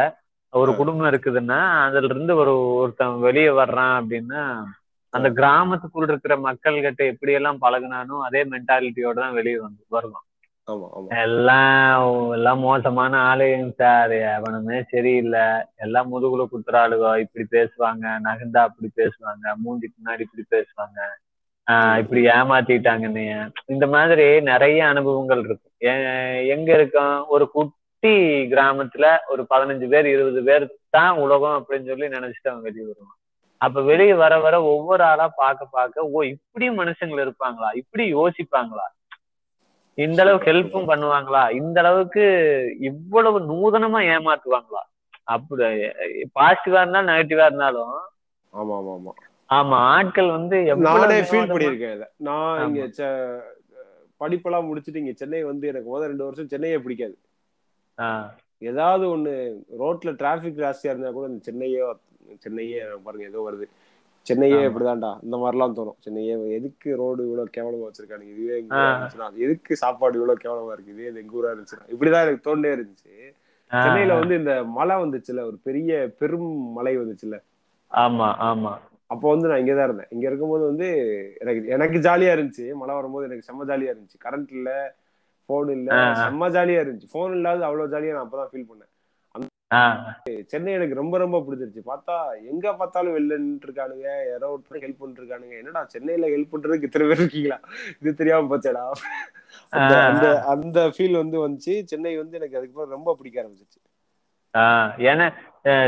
[0.53, 0.71] ஒரு.
[0.79, 2.51] குடும்பம் இருக்குதுன்னா அதுல இருந்து ஒரு
[2.81, 4.43] ஒருத்தன் வெளியே வர்றான் அப்படின்னா
[5.13, 10.25] அந்த கிராமத்துக்குள்ள இருக்கிற மக்கள் கிட்ட எப்படி எல்லாம் பழகுனானோ அதே மென்டாலிட்டியோட தான் வெளியே வந்து வருவான்.
[11.23, 14.13] எல்லாம் எல்லாம் மோசமான ஆளுங்க சார்.
[14.35, 15.45] எவனுமே சரியில்லை.
[15.85, 20.99] எல்லாம் முதுகுல குத்துற ஆளுக இப்படி பேசுவாங்க நகர்ந்தா அப்படி பேசுவாங்க மூஞ்சி பின்னாடி இப்படி பேசுவாங்க.
[22.01, 23.37] இப்படி ஏமாத்திட்டாங்கன்னையே
[23.73, 25.71] இந்த மாதிரி நிறைய அனுபவங்கள் இருக்கும்
[26.55, 27.15] எங்க இருக்கோம்?
[27.33, 28.13] ஒரு குட்டி
[28.51, 33.19] கிராமத்துல ஒரு பதினஞ்சு பேர் இருபது பேர் தான் உலகம் அப்படின்னு சொல்லி நினைச்சிட்டு அவன் வெளியே வருவான்
[33.61, 37.69] அப்ப வெளியே வர வர ஒவ்வொரு ஆளா பார்க்க பார்க்க ஓ இப்படி மனுஷங்க இருப்பாங்களா?
[37.81, 38.85] இப்படி யோசிப்பாங்களா?
[39.97, 41.43] இந்த அளவுக்கு ஹெல்ப்பும் பண்ணுவாங்களா?
[41.59, 42.23] இந்த அளவுக்கு
[42.89, 44.81] இவ்வளவு நூதனமா ஏமாத்துவாங்களா?
[45.27, 45.67] அப்படி
[46.35, 47.93] பாசிட்டிவா இருந்தாலும் நெகட்டிவா இருந்தாலும்
[48.53, 49.13] ஆமா ஆமா ஆமா.
[49.49, 52.07] ஆமா ஆட்கள் வந்து நானே ஃபீல் பண்ணியிருக்கேன் இதை.
[52.27, 52.61] நான்.
[52.67, 52.81] இங்க
[54.21, 57.15] படிப்பெல்லாம் முடிச்சுட்டு இங்க சென்னை வந்து எனக்கு முதல் ரெண்டு வருஷம் சென்னையே பிடிக்காது.
[58.61, 59.31] ஏதாவது ஒண்ணு
[59.79, 61.81] ரோட்ல டிராபிக் ஜாஸ்தியா இருந்தா கூட இந்த சென்னையே
[62.43, 63.65] சென்னையே பாருங்க ஏதோ வருது.
[64.27, 64.59] சென்னையே.
[64.67, 65.97] இப்படிதான்டா இந்த மாதிரிலாம் தோணும்.
[65.99, 68.31] சென்னையே எதுக்கு ரோடு இவ்வளவு கேவலமா வச்சிருக்கானுங்க?
[68.33, 68.55] இதுவே
[69.45, 70.93] எதுக்கு சாப்பாடு இவ்வளவு கேவலமா இருக்கு?
[70.95, 73.13] இதே எங்க ஊரா இருந்துச்சுன்னா இப்படிதான் எனக்கு தோண்டே இருந்துச்சு.
[73.71, 77.37] சென்னையில வந்து இந்த மழை வந்துச்சுல ஒரு பெரிய பெரும் மழை வந்துச்சுல
[77.91, 78.73] ஆமா ஆமா.
[79.09, 80.11] அப்போ வந்து நான் இங்கதான் இருந்தேன்.
[80.11, 80.87] இங்க இருக்கும்போது வந்து
[81.41, 82.65] எனக்கு எனக்கு ஜாலியா இருந்துச்சு.
[82.73, 84.17] மழை வரும்போது எனக்கு செம்ம ஜாலியா இருந்துச்சு.
[84.25, 84.69] கரண்ட் இல்ல
[85.49, 85.89] போன் இல்ல.
[86.21, 87.09] செம்ம ஜாலியா இருந்துச்சு.
[87.11, 88.91] போன் இல்லாத அவ்வளவு ஜாலியா நான் அப்பதான் ஃபீல் பண்ணேன்.
[90.47, 91.81] சென்னை எனக்கு ரொம்ப ரொம்ப பிடிச்சிருச்சு.
[91.85, 92.15] பார்த்தா
[92.51, 97.07] எங்க பார்த்தாலும் வெளில நின்னுட்டு இருக்கானுங்க யாரோ ஒருத்தர் ஹெல்ப் பண்ணிட்டு இருக்கானுங்க என்னடா சென்னையில ஹெல்ப் பண்றதுக்கு இத்தனை
[97.07, 97.57] பேர் இருக்கீங்களா?
[98.01, 98.83] இது தெரியாம போச்சேடா.
[100.07, 100.25] அந்த.
[100.53, 101.75] அந்த ஃபீல் வந்து வந்துச்சு.
[101.91, 103.81] சென்னை வந்து எனக்கு அதுக்கப்புறம் ரொம்ப பிடிக்க ஆரம்பிச்சிச்சு
[105.07, 105.25] ஏன்னா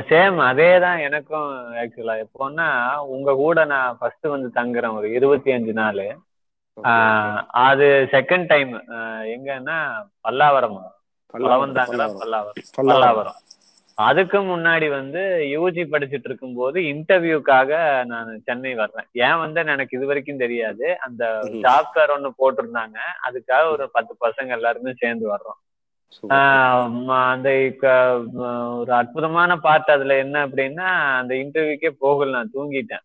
[0.08, 1.50] சேம் அதே தான் எனக்கும்
[1.82, 2.68] ஆக்சுவலா எப்போன்னா
[3.08, 6.02] உங்க கூட நான் ஃபர்ஸ்ட் வந்து தங்குறேன் ஒரு இருபத்தி அஞ்சு நாள்
[7.66, 8.72] அது செகண்ட் டைம்
[9.36, 9.78] எங்கன்னா
[10.24, 10.78] பல்லாவரம்.
[11.34, 13.38] பல்லாவரம் பல்லாவரம்.
[14.08, 15.22] அதுக்கு முன்னாடி வந்து
[15.54, 17.72] யூஜி படிச்சுட்டு இருக்கும்போது இன்டர்வியூக்காக
[18.06, 19.08] நான் சென்னை வர்றேன்.
[19.26, 20.88] ஏன் வந்து எனக்கு இது வரைக்கும் தெரியாது.
[21.08, 21.24] அந்த.
[21.64, 22.98] சாப்ட்வேர் ஒண்ணு போட்டிருந்தாங்க.
[23.28, 25.60] அதுக்காக ஒரு பத்து பசங்க எல்லாருமே சேர்ந்து வர்றோம்.
[27.34, 27.50] அந்த
[28.80, 30.88] ஒரு அற்புதமான பார்ட் அதுல என்ன அப்படின்னா
[31.20, 33.04] அந்த இன்டர்வியூக்கே போகல நான் தூங்கிட்டேன்.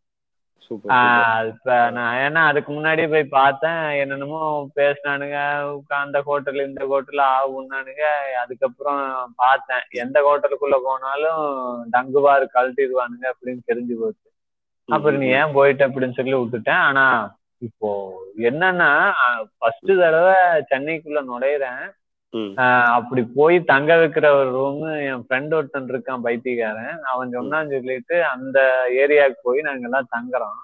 [1.96, 4.40] நான் ஏன்னா அதுக்கு முன்னாடி போய் பார்த்தேன் என்னென்னமோ
[4.78, 5.38] பேசினானுங்க
[6.02, 8.04] அந்த ஹோட்டல் இந்த ஹோட்டல் ஆகுனானுங்க
[8.42, 9.02] அதுக்கப்புறம்
[9.42, 11.42] பார்த்தேன் எந்த ஹோட்டலுக்குள்ள போனாலும்
[11.94, 14.28] டங்குவாரு கழட்டிடுவானுங்க அப்படின்னு தெரிஞ்சு போச்சு.
[14.88, 16.82] அப்புறம் நீ ஏன் போயிட்ட அப்படின்னு சொல்லி விட்டுட்டேன்.
[16.88, 17.04] ஆனா
[17.68, 17.90] இப்போ
[18.50, 18.90] என்னன்னா
[19.58, 20.38] ஃபர்ஸ்ட் தடவை
[20.70, 21.84] சென்னைக்குள்ள நுழையிறேன்.
[22.92, 28.58] அப்படி போய் தங்க வைக்கிற ஒரு ரூம் என் ஃப்ரெண்ட் ஒருத்தன் இருக்கான் பைத்தியக்காரன் அவன் சொன்னான்னு சொல்லிட்டு அந்த
[29.02, 30.58] ஏரியாவுக்கு போய் நாங்க எல்லாம் தங்குறோம்.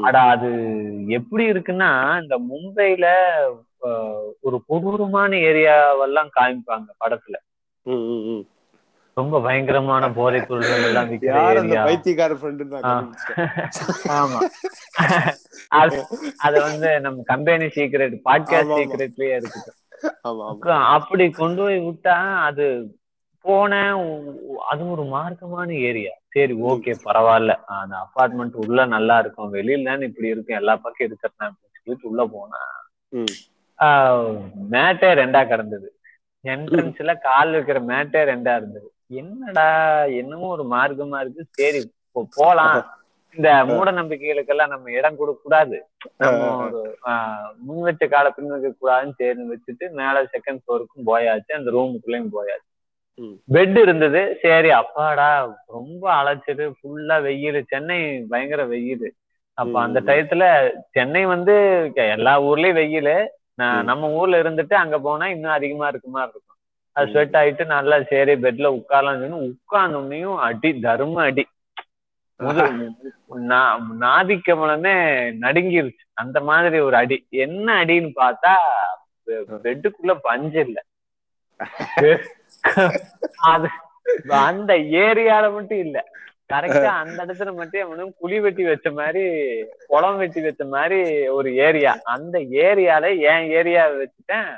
[0.00, 0.48] அட அது
[1.10, 3.06] எப்படி இருக்குன்னா இந்த மும்பைல
[4.40, 7.36] ஒரு கொடூரமான ஏரியாவெல்லாம் காமிப்பாங்க படத்துல.
[9.16, 11.10] ரொம்ப பயங்கரமான போதைப் பொருள்கள் எல்லாம்.
[14.18, 14.40] ஆமா
[16.46, 18.78] அது வந்து நம்ம கம்பெனி சீக்ரெட் பாட்காஸ்ட்.
[18.78, 19.60] சீக்ரெட்லயே அக்கா,
[20.66, 22.96] அப்படி கொண்டு போய் விட்டா அது
[23.44, 26.10] போனேன் உ- அது ஒரு மார்க்கமான ஏரியா.
[26.28, 27.48] சரி ஓகே பரவாயில்ல.
[27.48, 29.54] அந்த அபார்ட்மெண்ட் உள்ள நல்லா இருக்கும்.
[29.54, 30.56] வெளியில இப்படி இருக்கும்.
[30.56, 34.74] எல்லா பக்கம் இருக்கிறேன் அப்படின்னு சொல்லிட்டு உள்ள போனேன் ம்.
[34.74, 36.00] மேட்டே ரெண்டா கிடந்தது.
[36.44, 38.92] என்ட்ரன்ஸ்ல கால் வைக்கிற மேட்டே ரெண்டா இருந்தது.
[39.06, 41.46] என்னடா என்னமோ ஒரு மார்க்கமா இருக்கு.
[41.50, 41.92] சரி
[42.34, 42.86] போலாம்.
[43.36, 45.76] இந்த மூட நம்பிக்கைகளுக்கெல்லாம் நம்ம இடம் கொடுக்க கூடாது
[46.22, 46.80] நம்ம ஒரு
[47.62, 52.68] முன் வச்ச கால பின் வைக்க கூடாதுன்னு சரி வச்சுட்டு மேல செகண்ட் ஃப்ளோருக்கும் போயாச்சு அந்த ரூமுக்குள்ளேயும் போயாச்சு.
[53.48, 55.28] பெட் இருந்தது சரி அப்பாடா
[55.76, 57.98] ரொம்ப அலைச்சது ஃபுல்லா வெயில் சென்னை
[58.30, 59.08] பயங்கர வெயில்
[59.58, 59.98] அப்ப அந்த.
[60.08, 60.44] டயத்துல
[60.96, 61.54] சென்னை வந்து
[62.08, 63.14] எல்லா ஊர்லயும் வெயில்.
[63.88, 66.48] நம்ம ஊர்ல இருந்துட்டு அங்க போனா இன்னும் அதிகமா இருக்க மாதிரி இருக்கும்
[66.96, 67.10] அது.
[67.12, 71.44] ஸ்வெட் ஆயிட்டு நல்லா சரி பெட்ல உட்காரலாம் உட்கார்ந்தோடனையும் அடி தர்ம அடி
[74.04, 74.94] நாதிக்கமலமே
[75.44, 76.04] நடுங்கிருச்சு.
[76.22, 77.18] அந்த மாதிரி ஒரு அடி.
[77.44, 78.54] என்ன அடின்னு பார்த்தா
[79.66, 80.78] பெட்டுக்குள்ள பஞ்சு இல்ல.
[83.52, 83.68] அது
[84.46, 84.72] அந்த
[85.04, 85.98] ஏரியால மட்டும் இல்ல.
[86.52, 89.22] கரெக்டா அந்த இடத்துல மட்டும் அவனும் குழி வெட்டி வச்ச மாதிரி
[89.92, 90.98] குளம் வெட்டி வச்ச மாதிரி
[91.36, 91.92] ஒரு ஏரியா.
[92.14, 94.50] அந்த ஏரியால என் ஏரியா வச்சுட்டேன்.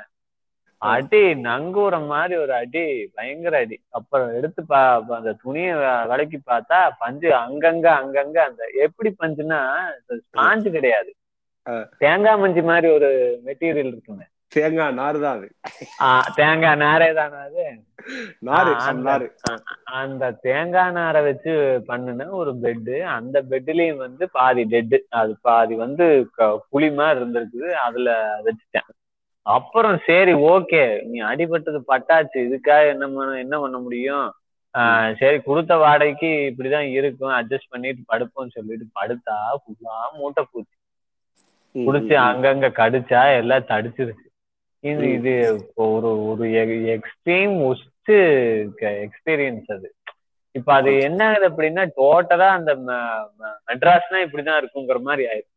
[0.85, 3.81] அடி நங்கூர மாதிரி ஒரு அடி பயங்கர அடி.
[3.89, 5.73] அப்புறம் எடுத்து பா அந்த துணியை
[6.05, 9.67] விலைக்கு பார்த்தா பஞ்சு அங்கங்க அங்கங்க அந்த எப்படி பஞ்சுன்னா
[10.37, 11.15] ஸ்பாஞ்சு கிடையாது.
[11.97, 14.33] தேங்காய் மஞ்சி மாதிரி ஒரு மெட்டீரியல் இருக்குங்க.
[14.47, 15.49] தேங்காய் நாறு தான் அது.
[16.35, 17.83] தேங்காய் நாரே தானே அது?
[19.83, 26.29] அந்த- தேங்காய் நாரை வச்சு பண்ணுன ஒரு பெட்டு அந்த பெட்லயும் வந்து பாதி டெட்டு அது பாதி வந்து
[26.71, 27.71] புளி மாதிரி இருந்திருக்குது.
[27.71, 29.04] அதுல வச்சுட்டேன்.
[29.45, 30.83] அப்புறம் சரி ஓகே.
[31.03, 32.37] நீ அடிபட்டது பட்டாச்சு.
[32.45, 34.33] இதுக்காக என்ன பண்ண என்ன பண்ண முடியும்?
[35.19, 37.29] சரி கொடுத்த வாடகைக்கு இப்படிதான் இருக்கும்.
[37.29, 40.73] அட்ஜஸ்ட் பண்ணிட்டு படுப்போம்னு சொல்லிட்டு படுத்தா ஃபுல்லா மூட்டை பூச்சி.
[41.71, 41.87] ம்.
[42.29, 44.23] அங்கங்க கடிச்சா எல்லாம் தடிச்சிருச்சு.
[44.79, 45.11] இது.
[45.11, 45.33] இது
[45.75, 46.45] ஒரு ஒரு
[46.97, 48.11] எக்ஸ்ட்ரீம் ஒஸ்ட்
[48.79, 49.95] எக்ஸ்பீரியன்ஸ் அது.
[50.51, 52.75] இப்ப அது என்ன ஆகுது அப்படின்னா டோட்டலா அந்த
[53.67, 55.54] மெட்ராஸ்னா இப்படிதான் இருக்குங்கிற மாதிரி ஆயிடுச்சு.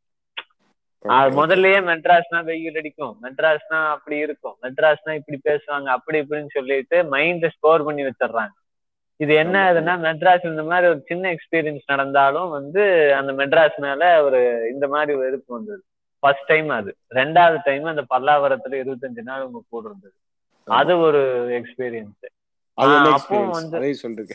[1.07, 3.19] முதல்லயே மெட்ராஸ்னா வெயில் அடிக்கும்.
[3.23, 4.57] மெட்ராஸ்னா அப்படி இருக்கும்.
[4.63, 8.49] மெட்ராஸ்னா இப்படி பேசுவாங்க அப்படி இப்படின்னு சொல்லிட்டு மைண்ட ஸ்டோர் பண்ணி வச்சிடுறாங்க.
[9.17, 9.73] இது என்ன.
[9.73, 15.19] ஆகுதுன்னா மெட்ராஸ் இந்த மாதிரி ஒரு சின்ன எக்ஸ்பீரியன்ஸ் நடந்தாலும் வந்து அந்த மெட்ராஸ் மேல ஒரு இந்த மாதிரி
[15.19, 15.83] வெறுப்பு வந்தது.
[16.19, 16.97] ஃபர்ஸ்ட் டைம் அது.
[17.15, 20.15] ரெண்டாவது டைம் அந்த பல்லாவரத்துல இருபத்தஞ்சு நாள் உங்க கூட இருந்தது.
[20.65, 22.27] அது ஒரு எக்ஸ்பீரியன்ஸ்
[22.81, 23.51] அப்பவும்?
[23.53, 24.31] வந்து- சொல்றீங்க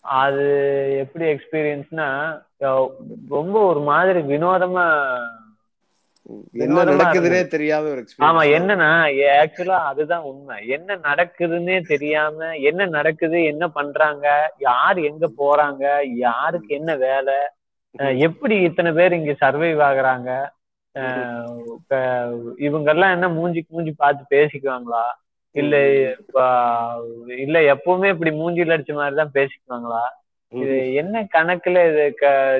[0.00, 2.42] அது எப்படி எக்ஸ்பீரியன்ஸ்னா
[3.28, 5.16] ரொம்ப ஒரு மாதிரி வினோதமா
[6.60, 8.88] என்ன நடக்குதுன்னே தெரியாத ஒரு ஆமா என்னன்னா
[9.36, 10.56] ஆக்சுவலா அதுதான் உண்மை.
[10.68, 14.26] என்ன நடக்குதுன்னே தெரியாம என்ன நடக்குது என்ன பண்றாங்க
[14.64, 15.84] யார் எங்க போறாங்க
[16.20, 17.38] யாருக்கு என்ன வேலை
[17.94, 20.28] அஹ் எப்படி இத்தனை பேர் இங்க சர்வைவ் ஆகுறாங்க
[22.66, 25.04] இவங்க எல்லாம் என்ன மூஞ்சிக்கு மூஞ்சி பார்த்து பேசிக்குவாங்களா?
[25.54, 25.74] இல்ல
[27.38, 30.02] இல்ல எப்பவுமே இப்படி மூஞ்சில அடிச்ச மாதிரிதான் பேசிக்குவாங்களா?
[30.52, 32.04] இது என்ன கணக்குல இது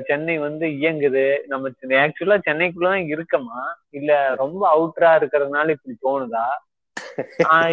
[0.08, 1.24] சென்னை வந்து இயங்குது?
[1.52, 1.70] நம்ம
[2.02, 3.60] ஆக்சுவலா சென்னைக்குள்ளதான் இருக்கமா?
[3.98, 4.10] இல்ல
[4.42, 6.46] ரொம்ப அவுட்டரா இருக்கிறதுனால இப்படி தோணுதா?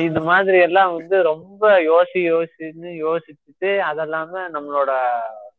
[0.07, 4.91] இந்த மாதிரி எல்லாம் வந்து ரொம்ப யோசி யோசின்னு யோசிச்சுட்டு அதெல்லாம நம்மளோட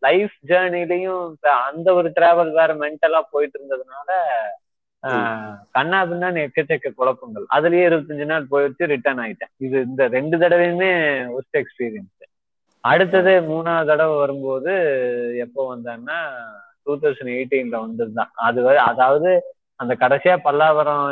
[0.06, 1.22] லைஃப் ஜேர்னிலையும்
[1.68, 4.10] அந்த ஒரு டிராவல் வேற மென்டலா போயிட்டு இருந்ததுனால
[5.76, 7.44] கண்ணா பின்னான்னு எக்கச்சக்க குழப்பங்கள்.
[7.56, 9.52] அதுலயே இருபத்தஞ்சு நாள் போயிடுச்சு ரிட்டர்ன் ஆயிட்டேன்.
[9.66, 10.90] இது இந்த ரெண்டு தடவையுமே
[11.38, 12.14] ஒஸ்ட் எக்ஸ்பீரியன்ஸ்
[12.84, 14.72] அடுத்தது மூணாவது தடவை வரும்போது
[15.38, 16.18] எப்போ வந்தேன்னா
[16.82, 18.30] டூ தௌசண்ட் எயிட்டீன்ல வந்ததுதான்.
[18.40, 19.30] அது அதாவது
[19.80, 21.02] அந்த கடைசியா பல்லாவரம்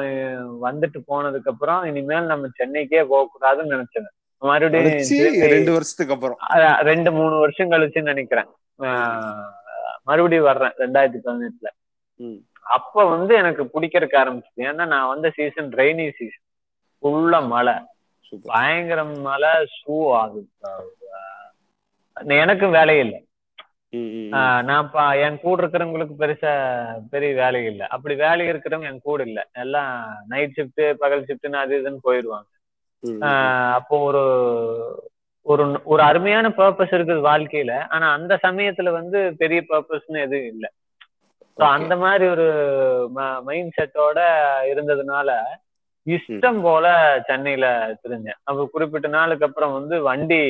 [0.63, 4.09] வந்துட்டு போனதுக்கு அப்புறம் இனிமேல் நம்ம சென்னைக்கே போக கூடாதுன்னு நினைச்சேன்.
[4.43, 6.39] மறுபடியும் ரெண்டு வருஷத்துக்கு அப்புறம்.
[6.83, 8.49] ரெண்டு மூணு வருஷம் கழிச்சுன்னு நினைக்கிறேன்.
[10.05, 11.69] மறுபடியும் வர்றேன் ரெண்டாயிரத்தி பதினெட்டுல.
[12.77, 14.61] அப்ப வந்து எனக்கு பிடிக்கிறதுக்கு ஆரம்பிச்சது.
[14.69, 16.45] ஏன்னா நான் வந்த சீசன் ரெய்னி சீசன்
[17.03, 17.75] ஃபுல்லா மழை.
[18.27, 18.51] சூப்பர்.
[18.53, 20.39] பயங்கர மழை ஷூ அஹ்,
[22.41, 23.21] எனக்கும் வேலை இல்லை.
[24.69, 26.53] நான் என் கூட இருக்கிறவங்களுக்கு பெருசா
[27.11, 27.87] பெரிய வேலை இல்லை.
[27.87, 29.43] அப்படி வேலை இருக்கிறவங்க என் கூட இல்லை.
[29.55, 29.93] எல்லாம்
[30.29, 32.49] நைட் ஷிஃப்ட் பகல் ஷிஃப்ட்னு அது இதுன்னு போயிடுவாங்க.
[33.79, 34.23] அப்போ ஒரு
[35.47, 37.73] ஒரு ஒரு அருமையான பர்பஸ் இருக்குது வாழ்க்கையில.
[37.89, 40.69] ஆனா அந்த சமயத்துல வந்து பெரிய பர்பஸ்னு எதுவும் இல்லை.
[41.59, 41.65] ஸோ.
[41.77, 42.47] அந்த மாதிரி ஒரு
[43.45, 44.19] மைண்ட் செட்டோட
[44.73, 45.31] இருந்ததுனால
[46.07, 46.87] இஷ்டம் போல
[47.27, 47.67] சென்னையில
[48.03, 50.43] தெரிஞ்சேன் அப்ப குறிப்பிட்ட நாளுக்கு அப்புறம் வந்து வண்டி.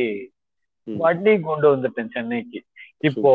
[0.95, 2.65] வண்டி கொண்டு வந்துட்டேன் சென்னைக்கு.
[2.99, 3.33] இப்போ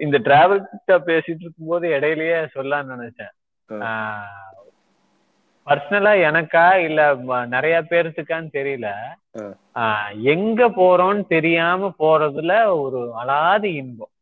[0.00, 3.34] இந்த டிராவல் கிட்ட பேசிட்டு இருக்கும்போது இடையிலயே சொல்லலாம்னு நினைச்சேன்.
[5.66, 7.14] பர்சனலா எனக்கா இல்ல
[7.46, 8.88] நிறைய பேர்த்துக்கான்னு தெரியல.
[10.22, 14.12] எங்க போறோம்னு தெரியாம போறதுல ஒரு அலாதி இன்பம்.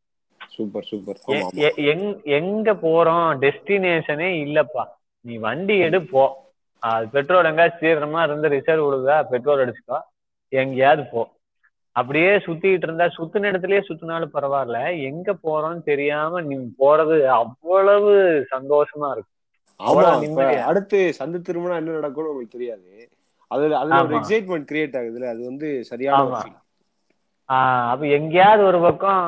[0.49, 1.19] Super super.
[2.25, 4.85] எங்க போறோம் டெஸ்டினேஷனே இல்லப்பா.
[5.21, 6.25] நீ வண்டி எடு போ.
[6.79, 9.99] அது பெட்ரோல் எங்கேயாச்சும் சீக்கிரமா இருந்து ரிசர்வ் விடுதா பெட்ரோல் அடிச்சுக்கோ.
[10.49, 11.23] எங்கேயாவது போ.
[11.97, 14.79] அப்படியே சுத்திட்டு இருந்தா சுத்தின இடத்துலயே சுத்தினாலும் பரவாயில்ல.
[15.11, 18.13] எங்க போறோம்னு தெரியாம நீ போறது அவ்வளவு
[18.55, 19.33] சந்தோஷமா இருக்கும்
[20.69, 22.91] அடுத்து சந்து திரும்பினா என்ன நடக்கும்னு உங்களுக்கு தெரியாது.
[23.51, 24.15] அதுல அதுல ஒரு.
[24.19, 26.45] எக்ஸைட்மெண்ட் கிரியேட் ஆகுதுல அது வந்து சரியான
[27.89, 29.21] அப்ப எங்கேயாவது ஒரு பக்கம்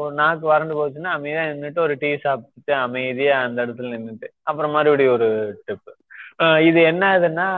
[0.00, 5.16] ஒரு நாக்கு வறண்டு போச்சுன்னா அமைதியா நின்னுட்டு ஒரு டீ சாப்பிட்டுட்டு அமைதியா அந்த இடத்துல நின்னுட்டு அப்புறம் மறுபடியும்
[5.16, 5.28] ஒரு
[5.64, 5.90] ட்ரிப்
[6.68, 7.48] இது என்ன ஆகுதுன்னா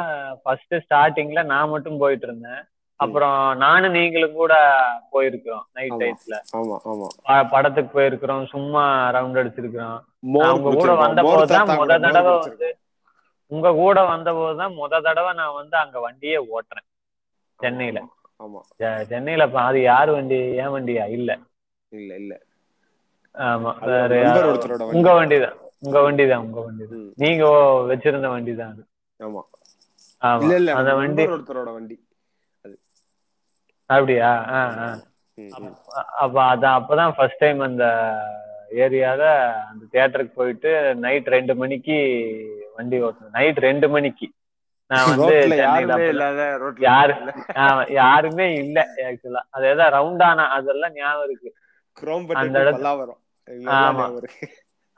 [0.43, 2.63] ஃபர்ஸ்ட் ஸ்டார்டிங்ல நான் மட்டும் போயிட்டு இருந்தேன்.
[3.03, 4.55] அப்புறம் நானும் நீங்களும் கூட
[5.13, 6.05] போயிருக்கிறோம் நைட்
[6.55, 7.09] ஆமா.
[7.51, 9.99] படத்துக்கு போயிருக்கிறோம் சும்மா ரவுண்ட் அடிச்சிருக்கிறோம்.
[10.35, 10.95] உங்க கூட.
[10.95, 12.79] வந்த போதுதான் முத தடவை குடிச்சிருக்கோம்.
[13.53, 16.87] உங்க கூட வந்த போதுதான் முத தடவை நான் வந்து அங்க வண்டியே ஓட்டுறேன்.
[17.61, 18.01] சென்னையில.
[19.09, 21.05] சென்னையில அது யார் வண்டி ஏன் வண்டியா?
[21.09, 21.31] இல்ல.
[21.93, 22.33] இல்ல இல்ல.
[23.35, 23.71] ஆமா
[24.85, 24.97] வண்டி.
[24.97, 25.59] உங்க வண்டிதான்.
[25.81, 27.01] உங்க வண்டிதான் உங்க வண்டிதான்.
[27.01, 27.13] ம்.
[27.17, 27.45] நீங்க
[27.89, 28.83] வச்சிருந்த வண்டிதான் அது.
[29.21, 29.43] ஆமா.
[30.23, 31.97] ஆமா அந்த வண்டி ஒருத்தரோட வண்டி.
[33.95, 34.45] அப்படியா?
[34.49, 34.99] ஆ
[36.17, 37.85] அப்ப அதான் அப்பதான் ஃபர்ஸ்ட் டைம் அந்த
[38.77, 39.23] ஏரியால
[39.65, 41.97] அந்த தியேட்டருக்கு போயிட்டு நைட் ரெண்டு மணிக்கு
[42.77, 44.31] வண்டி ஓட்டணும் நைட் ரெண்டு மணிக்கு.
[44.87, 45.35] நான் வந்து
[46.79, 47.15] யாரு
[47.89, 51.55] யாருமே இல்ல ஆக்சுவலா அது ஏதாவது ரவுண்டானா அதெல்லாம் ஞாபகம் இருக்கு.
[52.35, 53.21] அந்த பட்டேட்டு இடத்து- பல்லாவரம்.
[53.71, 54.15] ஆமா.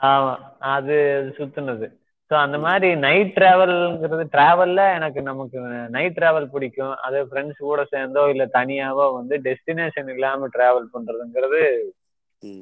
[0.01, 0.39] ஆமா.
[0.59, 0.97] அது
[1.39, 1.87] சுத்துனது.
[2.31, 5.59] ஸோ அந்த மாதிரி நைட் டிராவல்ங்கிறது டிராவல்ல எனக்கு நமக்கு
[5.91, 6.95] நைட் டிராவல் பிடிக்கும்.
[7.03, 11.61] அது ஃப்ரெண்ட்ஸ் கூட சேர்ந்தோ இல்ல தனியாவோ வந்து டெஸ்டினேஷன் இல்லாம டிராவல் பண்றதுங்கிறது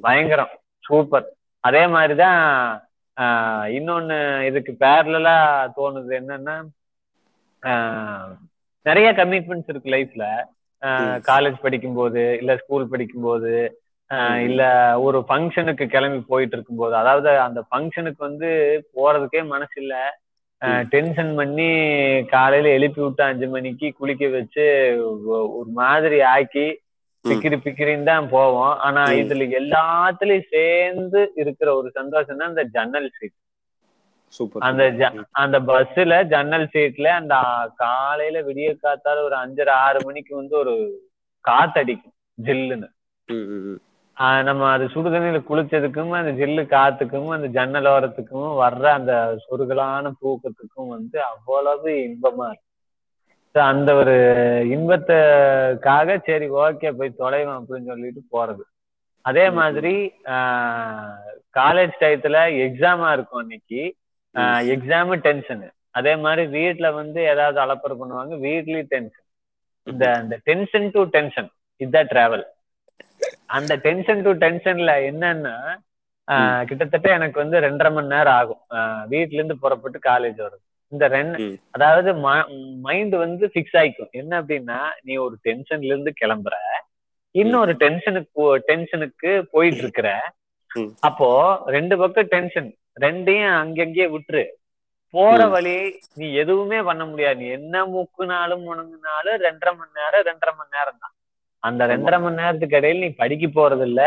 [0.03, 0.53] பயங்கரம்.
[0.83, 1.27] சூப்பர்
[1.63, 2.41] அதே மாதிரிதான்
[3.17, 5.35] ஆஹ், இன்னொன்னு இதுக்கு பேரலா
[5.75, 6.55] தோணுது என்னன்னா
[8.85, 10.23] நிறைய கமிட்மெண்ட்ஸ் இருக்கு லைஃப்ல
[11.27, 13.51] காலேஜ் படிக்கும்போது இல்ல ஸ்கூல் படிக்கும்போது.
[14.45, 14.61] இல்ல
[15.03, 18.49] ஒரு ஃபங்க்ஷனுக்கு கிளம்பி போயிட்டு இருக்கும்போது அதாவது அந்த ஃபங்க்ஷனுக்கு வந்து
[18.95, 19.95] போறதுக்கே மனசு இல்ல
[20.91, 21.69] டென்ஷன் பண்ணி
[22.31, 24.65] காலையில எழுப்பி விட்டு அஞ்சு மணிக்கு குளிக்க வச்சு
[25.57, 26.67] ஒரு மாதிரி ஆக்கி
[27.25, 28.73] பிக்கிரி பிக்கிரின்னு தான் போவோம்.
[28.85, 29.01] ஆனா.
[29.19, 33.37] இதுல எல்லாத்துலயும் சேர்ந்து இருக்கிற ஒரு சந்தோஷம் தான் இந்த ஜன்னல் சீட்
[34.67, 34.83] அந்த
[35.41, 37.35] அந்த பஸ்ல ஜன்னல் சீட்ல அந்த
[37.81, 40.73] காலையில விடிய காத்தால ஒரு அஞ்சரை ஆறு மணிக்கு வந்து ஒரு
[41.45, 42.87] காத்தடிக்கும் ஜில்லுன்னு.
[44.17, 49.13] நம்ம அது சுடுதண்ணில குளிச்சதுக்கும் அந்த ஜில்லு காத்துக்கும் அந்த ஜன்னல் ஓரத்துக்கும் வர்ற அந்த
[49.45, 52.69] சொருகலான தூக்கத்துக்கும் வந்து அவ்வளவு இன்பமா இருக்கும்
[53.55, 54.13] So, அந்த ஒரு
[54.69, 58.63] இன்பத்துக்காக சரி ஓகே போய் தொலைவோம் அப்படின்னு சொல்லிட்டு போறது.
[59.25, 59.49] அதே.
[59.49, 59.91] மாதிரி
[61.53, 63.81] காலேஜ் டயத்துல எக்ஸாமா இருக்கும் அன்னைக்கு.
[64.73, 69.27] எக்ஸாமு டென்ஷனு அதே மாதிரி வீட்ல வந்து ஏதாவது அலப்பறை பண்ணுவாங்க வீட்லயும் டென்ஷன்
[69.87, 71.49] இந்த இந்த டென்ஷன் டு டென்ஷன்
[71.81, 72.45] இதுதான் டிராவல்
[73.53, 75.55] அந்த டென்ஷன் டு டென்ஷன்ல என்னன்னா
[76.27, 78.59] ஆஹ், கிட்டத்தட்ட எனக்கு வந்து ரெண்டரை மணி நேரம் ஆகும்.
[79.07, 81.37] வீட்ல இருந்து புறப்பட்டு காலேஜ் வரும் இந்த ரெண்டு.
[81.71, 82.09] அதாவது
[82.85, 84.11] மைண்ட் வந்து ஃபிக்ஸ் ஆயிக்கும்.
[84.13, 86.55] என்ன அப்படின்னா நீ ஒரு டென்ஷன்ல இருந்து கிளம்புற.
[87.35, 90.09] இன்னொரு டென்ஷனுக்கு டென்ஷனுக்கு போயிட்டு இருக்கிற.
[91.01, 91.29] அப்போ
[91.67, 92.69] ரெண்டு பக்கம் டென்ஷன்
[93.01, 94.43] ரெண்டையும் அங்கங்கேயே விட்டுரு.
[95.13, 95.39] போற.
[95.55, 95.75] வழி
[96.13, 97.37] நீ எதுவுமே பண்ண முடியாது.
[97.39, 101.15] நீ என்ன முக்குனாலும் முணங்குனாலும் ரெண்டரை மணி நேரம் ரெண்டரை மணி நேரம் தான்
[101.63, 104.01] அந்த ரெண்டரை மணி நேரத்துக்கு இடையில நீ படிக்க போறது இல்ல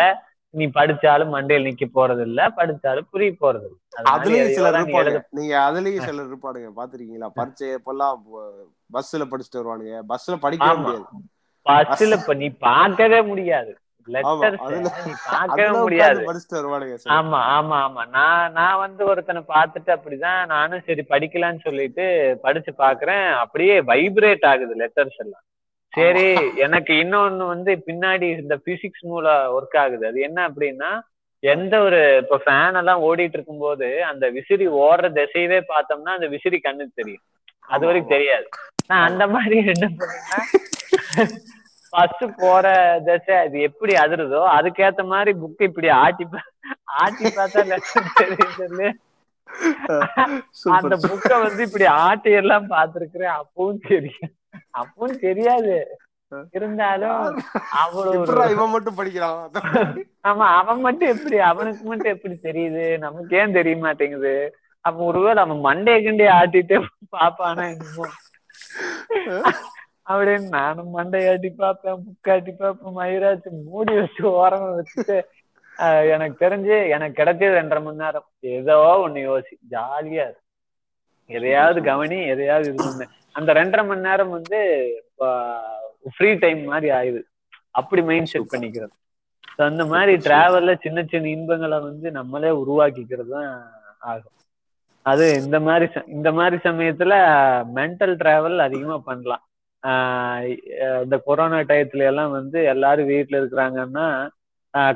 [0.54, 3.78] நீ படிச்சாலும் மண்டையில் நிக்க போறது இல்ல படிச்சாலும் புரிய போறது இல்ல
[4.12, 7.28] அதுலயும் சிலர் இருப்பாங்க நீங்க அதுலயும் சிலர் இருப்பானுங்க பாத்திருக்கீங்களா?
[7.36, 8.16] பரீட்சை எப்பெல்லாம்
[8.90, 10.00] பஸ்ல படிச்சுட்டு வருவானுங்க.
[10.11, 10.82] பஸ்ல படிக்கவே ஆமா.
[10.84, 11.07] முடியாது.
[11.66, 13.72] பஸ்ல நீ பார்க்கவே முடியாது.
[17.16, 17.38] ஆமா.
[17.54, 22.04] ஆமா ஆமா நான் நான் வந்து ஒருத்தனை பார்த்துட்டு அப்படிதான் நானும் சரி படிக்கலாம்னு சொல்லிட்டு
[22.44, 25.42] படிச்சு பாக்குறேன் அப்படியே வைப்ரேட் ஆகுது லெட்டர்ஸ் எல்லாம்.
[25.97, 26.24] சரி
[26.64, 30.05] எனக்கு இன்னொன்னு வந்து பின்னாடி இந்த பிசிக்ஸ் மூலம் ஒர்க் ஆகுது.
[30.11, 30.90] அது என்ன அப்படின்னா
[31.42, 37.01] எந்த ஒரு இப்ப ஃபேன் எல்லாம் ஓடிட்டு இருக்கும்போது அந்த விசிறி ஓடுற திசையவே பார்த்தோம்னா அந்த விசிறி கண்ணுக்கு
[37.01, 37.24] தெரியும்.
[37.70, 38.47] அது வரைக்கும் தெரியாது.
[38.90, 40.40] நான் அந்த மாதிரி என்ன பண்ணேன்னா
[41.90, 42.64] ஃபர்ஸ்ட் போற
[43.07, 46.24] திசை அது எப்படி அதிருதோ அதுக்கேத்த மாதிரி புக் இப்படி ஆட்டி
[47.01, 47.61] ஆட்டி பார்த்தா
[48.57, 48.88] சொல்லு
[50.76, 50.94] அந்த.
[51.07, 54.32] புக்க வந்து இப்படி ஆட்டி எல்லாம் பார்த்திருக்கிறேன் அப்பவும் தெரியும்.
[54.80, 55.76] அப்பவும் தெரியாது.
[56.56, 57.24] இருந்தாலும்
[57.80, 59.58] அவ்வளவு இவன் மட்டும் படிக்கிறான்?
[60.28, 62.86] ஆமா அவன் மட்டும் எப்படி அவனுக்கு மட்டும் எப்படி தெரியுது?
[63.04, 64.34] நமக்கு ஏன் தெரிய மாட்டேங்குது.
[64.86, 66.76] அப்ப ஒருவேளை அவன் மண்டைய கிண்டைய ஆட்டிட்டு
[67.16, 68.06] பாப்பானா என்னமோ.
[70.10, 75.16] அப்படின்னு நானும் மண்டைய ஆட்டி பார்ப்பேன் புக் ஆட்டி பார்ப்பேன் மயிராச்சு மூடி வச்சு ஓரமா வச்சுட்டு
[76.14, 78.28] எனக்கு தெரிஞ்சு எனக்கு கிடைச்சது ரெண்டரை மணி நேரம்.
[78.56, 80.26] ஏதோ ஒண்ணு யோசி ஜாலியா
[81.30, 84.59] எதையாவது கவனி எதையாவது இது அந்த ரெண்டரை மணி நேரம் வந்து
[86.14, 87.20] ஃப்ரீ டைம் மாதிரி ஆயுது
[87.74, 88.53] அப்படி மைண்ட் செட்.
[88.53, 88.95] பண்ணிக்கிறது
[89.51, 90.12] So, அந்த மாதிரி.
[90.24, 93.53] டிராவல்ல சின்ன சின்ன இன்பங்களை வந்து நம்மளே உருவாக்கிக்கிறது தான்
[94.07, 94.32] ஆகும்
[95.07, 97.14] அது இந்த மாதிரி இந்த மாதிரி சமயத்துல
[97.76, 99.45] மென்டல் டிராவல் அதிகமா பண்ணலாம்
[101.03, 104.07] இந்த கொரோனா டயத்துல எல்லாம் வந்து எல்லாரும் வீட்ல இருக்கிறாங்கன்னா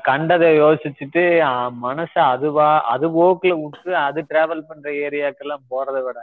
[0.07, 1.23] கண்டதை யோசிச்சுட்டு
[1.83, 6.19] மனசை அதுவா அது போக்குல விட்டு அது டிராவல் பண்ற ஏரியாக்கெல்லாம் போறதை விட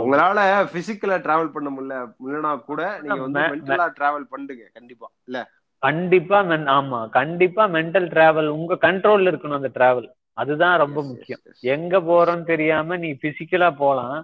[0.00, 0.40] உங்களால
[0.74, 1.96] பிசிக்கலா டிராவல் பண்ண முடியல.
[2.18, 4.64] முடியலனா கூட நீங்க வந்து மென்டலா டிராவல் பண்ணுங்க.
[4.78, 5.08] கண்டிப்பா.
[5.28, 5.40] இல்ல?
[5.82, 6.38] கண்டிப்பா
[6.78, 7.00] ஆமா.
[7.18, 11.40] கண்டிப்பா மென்டல் டிராவல் உங்க கண்ட்ரோல்ல இருக்கணும் அந்த டிராவல் அதுதான் ரொம்ப முக்கியம்.
[11.74, 14.18] எங்க போறோம்னு தெரியாம நீ பிசிக்கலா போலாம்.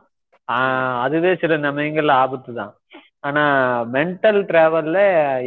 [1.05, 2.73] அதுவே சில சமயங்கள்ல ஆபத்து தான்
[3.27, 3.43] ஆனா
[3.95, 4.99] மென்டல் டிராவல்ல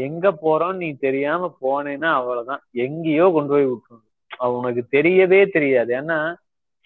[0.08, 2.62] எங்க போறோம் நீ தெரியாம போனேன்னா அவ்வளவுதான்.
[2.86, 4.06] எங்கேயோ கொண்டு போய் விட்டுரும்
[4.58, 5.92] உனக்கு தெரியவே தெரியாது.
[6.00, 6.18] ஏன்னா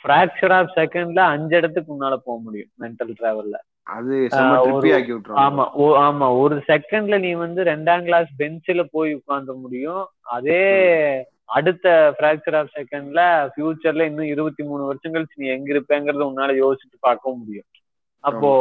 [0.03, 4.15] ஃபிராக்சர் ஆஃப் செகண்ட்ல அஞ்சு இடத்துக்கு உன்னால போக முடியும் மென்டல் டிராவல்ல அது
[5.43, 5.63] ஆமா
[6.01, 10.03] ஆமா ஒரு செகண்ட்ல நீ வந்து ரெண்டாம் கிளாஸ் பெஞ்சில போய் உட்கார்ந்த முடியும்.
[10.35, 10.61] அதே
[11.57, 16.97] அடுத்த ஃபிராக்சர் ஆஃப் செகண்ட்ல ஃபியூச்சர்ல இன்னும் இருபத்தி மூணு வருஷம் கழிச்சு நீ எங்க இருப்பேங்கறத உன்னால யோசிச்சு
[17.01, 17.67] பார்க்க முடியும்.
[18.23, 18.51] அப்போ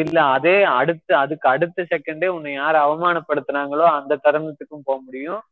[0.00, 5.42] இல்ல அதே அடுத்த அதுக்கு அடுத்த செகண்டே உன்னை யார் அவமானப்படுத்துனாங்களோ அந்த தருணத்துக்கும் போக முடியும்.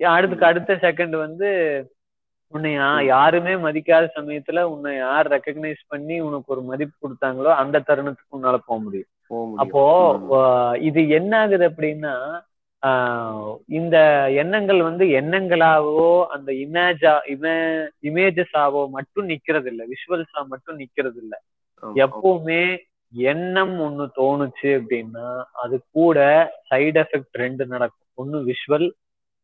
[0.00, 1.48] அடுத்துக்கு அடுத்த செகண்ட் வந்து
[2.54, 2.70] உன்னை
[3.12, 8.78] யாருமே மதிக்காத சமயத்துல உன்னை யார் ரெக்கக்னைஸ் பண்ணி உனக்கு ஒரு மதிப்பு கொடுத்தாங்களோ அந்த தருணத்துக்கு உன்னால போக
[8.84, 9.10] முடியும்.
[9.62, 9.82] அப்போ
[10.88, 12.14] இது என்ன ஆகுது அப்படின்னா
[13.78, 13.96] இந்த
[14.42, 17.54] எண்ணங்கள் வந்து எண்ணங்களாவோ அந்த இமேஜா இமே
[18.08, 21.34] இமேஜஸாவோ மட்டும் நிக்கிறது இல்ல விஷுவல்ஸா மட்டும் நிக்கிறது இல்ல.
[22.04, 22.62] எப்பவுமே
[23.12, 25.28] எண்ணம் ஒண்ணு தோணுச்சு அப்படின்னா
[25.62, 26.18] அது கூட
[26.70, 28.08] சைடு எஃபெக்ட் ரெண்டு நடக்கும்.
[28.22, 28.88] ஒன்னு விஷுவல்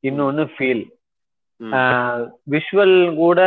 [0.05, 0.85] இன்னொன்னு ஃபீல்.
[2.55, 3.41] விஷுவல் கூட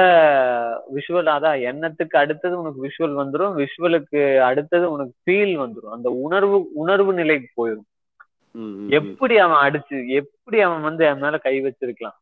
[0.95, 5.93] விஷுவல் அதான் எண்ணத்துக்கு அடுத்தது உனக்கு விஷுவல் வந்துரும் விஷுவலுக்கு அடுத்தது உனக்கு ஃபீல் வந்துரும்.
[5.97, 7.87] அந்த உணர்வு உணர்வு நிலைக்கு போயிடும்.
[8.97, 12.17] எப்படி அவன் அடிச்சு எப்படி அவன் வந்து என் மேல கை வச்சிருக்கலாம்?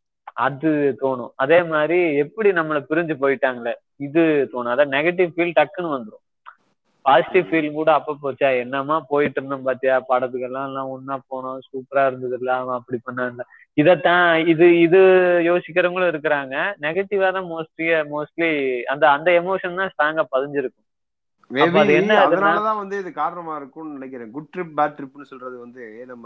[0.46, 0.72] அது
[1.02, 1.32] தோணும்.
[1.44, 3.74] அதே மாதிரி எப்படி நம்மள பிரிஞ்சு போயிட்டாங்களே
[4.08, 4.24] இது
[4.54, 4.74] தோணும்.
[4.74, 6.24] அதான் நெகட்டிவ் ஃபீல் டக்குன்னு வந்துரும்.
[7.06, 8.50] பாசிட்டிவ் ஃபீல் கூட அப்ப போச்சா?
[8.64, 9.96] என்னமா போயிட்டு இருந்தோம் பாத்தியா?
[10.10, 11.60] படத்துக்கெல்லாம் எல்லாம் ஒன்னா போனோம்.
[11.70, 12.50] சூப்பரா இருந்தது இல்ல.
[12.62, 13.46] அவன் அப்படி பண்ண
[13.78, 15.00] இதத்தான் இது இது
[15.50, 16.56] யோசிக்கிறவங்களும் இருக்கிறாங்க.
[16.86, 18.50] நெகட்டிவா தான் மோஸ்ட்லி மோஸ்ட்லி
[18.94, 20.86] அந்த அந்த எமோஷன் தான் ஸ்ட்ராங்கா பதிஞ்சிருக்கும்.
[22.24, 24.32] அதனாலதான் வந்து இது காரணமா இருக்கும்னு நினைக்கிறேன்.
[24.38, 26.26] குட் ட்ரிப் பேட் ட்ரிப்னு சொல்றது வந்து நம்ம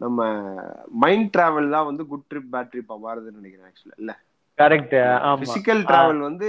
[0.00, 0.20] நம்ம
[1.02, 4.12] மைண்ட் டிராவல் தான் வந்து குட் ட்ரிப் பேட் ட்ரிப்பா மாறுதுன்னு நினைக்கிறேன் ஆக்சுவலா இல்ல?
[4.58, 4.94] கரெக்ட்
[5.42, 6.48] பிசிக்கல் டிராவல் வந்து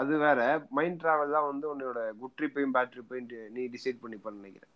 [0.00, 0.40] அது வேற.
[0.78, 4.72] மைண்ட் டிராவல் தான் வந்து உன்னோட குட் ட்ரிப்பையும் பேட் ட்ரிப்பையும் நீ டிசைட் பண்ணிப்பான்னு நினைக்கிறேன்.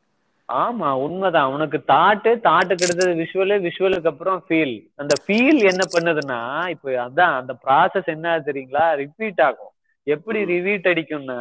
[0.48, 1.52] ஆமா உண்மைதான்.
[1.52, 7.52] உனக்கு தாட்டு தாட்டுக்கு அடுத்தது விஷுவலு விஷுவலுக்கு அப்புறம் ஃபீல் அந்த ஃபீல் என்ன பண்ணுதுன்னா இப்போ அதான் அந்த
[7.64, 8.94] ப்ராசஸ் என்ன தெரியுங்களா?
[8.94, 9.72] ரிப்பீட் ஆகும்.
[10.06, 11.40] எப்படி ரிவீட் அடிக்கும்னா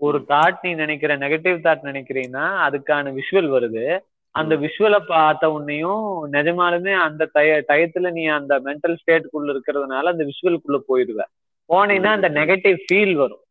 [0.00, 3.84] ஒரு தாட் நீ நினைக்கிற நெகட்டிவ் தாட் நினைக்கிறீன்னா அதுக்கான விஷுவல் வருது.
[4.34, 10.78] அந்த விஷுவலை பார்த்த உன்னையும் நிஜமாலுமே அந்த டய டயத்துல நீ அந்த மென்டல் ஸ்டேட்டுக்குள்ள இருக்கிறதுனால அந்த விஷுவலுக்குள்ள
[10.88, 11.20] போயிடுவ.
[11.70, 13.42] போனீங்கன்னா அந்த நெகட்டிவ் ஃபீல் வரும்.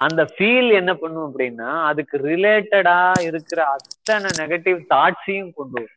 [0.00, 5.94] அந்த ஃபீல் என்ன பண்ணும் அப்படின்னா அதுக்கு ரிலேட்டடா இருக்கிற அத்தனை நெகட்டிவ் தாட்ஸையும் கொண்டு வரும்.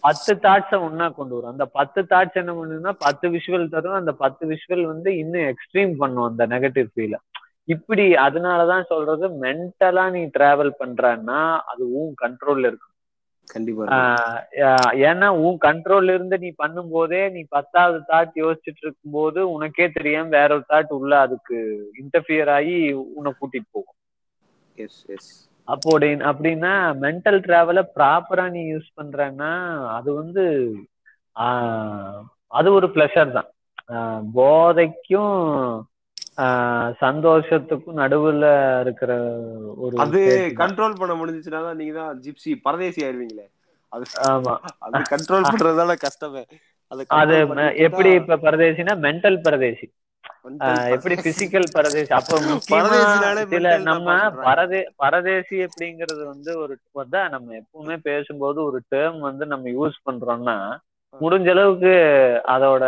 [0.00, 1.50] பத்து தாட்ஸை ஒன்னா கொண்டு வரும்.
[1.50, 3.92] அந்த பத்து தாட்ஸ் என்ன பண்ணுன்னா பத்து விஷுவல் தரும்.
[3.92, 7.20] அந்த பத்து விஷுவல் வந்து இன்னும் எக்ஸ்ட்ரீம் பண்ணும் அந்த நெகட்டிவ் ஃபீலை
[7.68, 12.87] இப்படி அதனாலதான் சொல்றது மென்டலா நீ டிராவல் பண்றன்னா அது உன் கண்ட்ரோல்ல ஆஹ்
[15.08, 20.32] ஏன்னா உன் கண்ட்ரோல்ல இருந்து நீ பண்ணும் போதே நீ பத்தாவது தாட் யோசிச்சுட்டு இருக்கும் போது உனக்கே தெரியாம
[20.38, 21.58] வேற ஒரு தாட் உள்ள அதுக்கு
[22.02, 22.76] இன்டர்ஃபியர் ஆகி
[23.16, 23.98] உன்னை கூட்டிட்டு போகும்.
[24.78, 25.30] எஸ் எஸ்
[25.68, 26.72] அப்படி அப்படின்னா
[27.04, 29.52] மென்டல் டிராவலை ப்ராப்பரா நீ யூஸ் பண்றன்னா
[29.96, 30.44] அது வந்து
[32.52, 33.48] அது ஒரு ப்ளஷர் தான்.
[34.34, 35.36] போதைக்கும்
[37.00, 38.46] சந்தோஷத்துக்கும் நடுவுல
[38.84, 39.12] இருக்கிற
[39.82, 40.50] ஒரு அது தான்.
[40.60, 43.46] கண்ட்ரோல் பண்ண முடிஞ்சுச்சுன்னா தான் நீங்க தான் ஜிப்சி பரதேசி ஆயிருவீங்களே
[43.92, 44.54] அது ஆமா
[44.86, 46.42] அது கண்ட்ரோல் பண்றதால கஷ்டமே
[47.12, 47.34] அது
[47.86, 49.86] எப்படி இப்ப பரதேசினா மென்டல் பரதேசி
[50.94, 51.14] எப்படி.
[51.24, 52.36] பிசிக்கல் பரதேசி அப்ப
[53.50, 54.08] சில தான் நம்ம.
[54.46, 60.56] பரதே பரதேசி அப்படிங்கிறது வந்து ஒரு அதான் நம்ம எப்பவுமே பேசும்போது ஒரு டேர்ம் வந்து நம்ம யூஸ் பண்றோம்னா
[61.14, 61.94] முடிஞ்ச அளவுக்கு
[62.54, 62.84] அதோட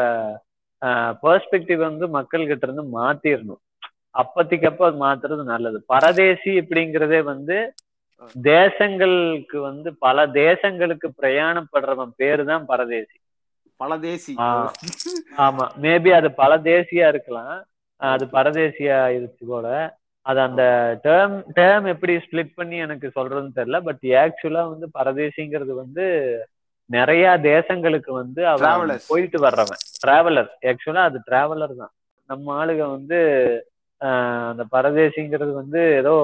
[1.22, 3.62] பெர்ஸ்பெக்டிவ் வந்து மக்கள் கிட்ட இருந்து மாத்திரணும்.
[4.14, 5.78] அப்பத்திக்கு அப்ப அது மாத்துறது நல்லது.
[5.86, 7.56] பரதேசி அப்படிங்கிறதே வந்து
[8.50, 13.16] தேசங்களுக்கு வந்து பல தேசங்களுக்கு பிரயாணப்படுறவன் பேரு தான் பரதேசி.
[13.80, 14.48] பல தேசி ஆ.
[15.38, 15.66] ஆமா.
[15.82, 17.54] மேபி அது பல தேசியா இருக்கலாம்.
[18.00, 19.66] அது பரதேசியா இருச்சு போல.
[20.26, 20.62] அது அந்த
[21.04, 23.78] டேர்ம் டேர்ம் எப்படி ஸ்ப்ளிட் பண்ணி எனக்கு சொல்றதுன்னு தெரியல.
[23.80, 26.04] பட் ஆக்சுவலா வந்து பரதேசிங்கிறது வந்து
[26.90, 28.78] நிறைய தேசங்களுக்கு வந்து அவன்.
[29.08, 29.82] போயிட்டு வர்றவன்.
[30.02, 31.92] டிராவலர் ஆக்சுவலா அது டிராவலர் தான்.
[32.30, 33.18] நம்ம ஆளுங்க வந்து
[34.48, 36.14] அந்த பரதேசிங்கிறது வந்து ஏதோ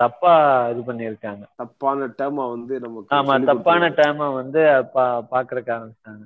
[0.00, 0.32] தப்பா
[0.72, 1.44] இது பண்ணியிருக்காங்க.
[1.58, 3.90] தப்பான டேர்மா வந்து நமக்கு ஆமா தப்பான.
[3.98, 4.60] டேர்மை வந்து
[4.94, 6.24] பா பாக்குறதுக்கு ஆரம்பிச்சிட்டாங்க.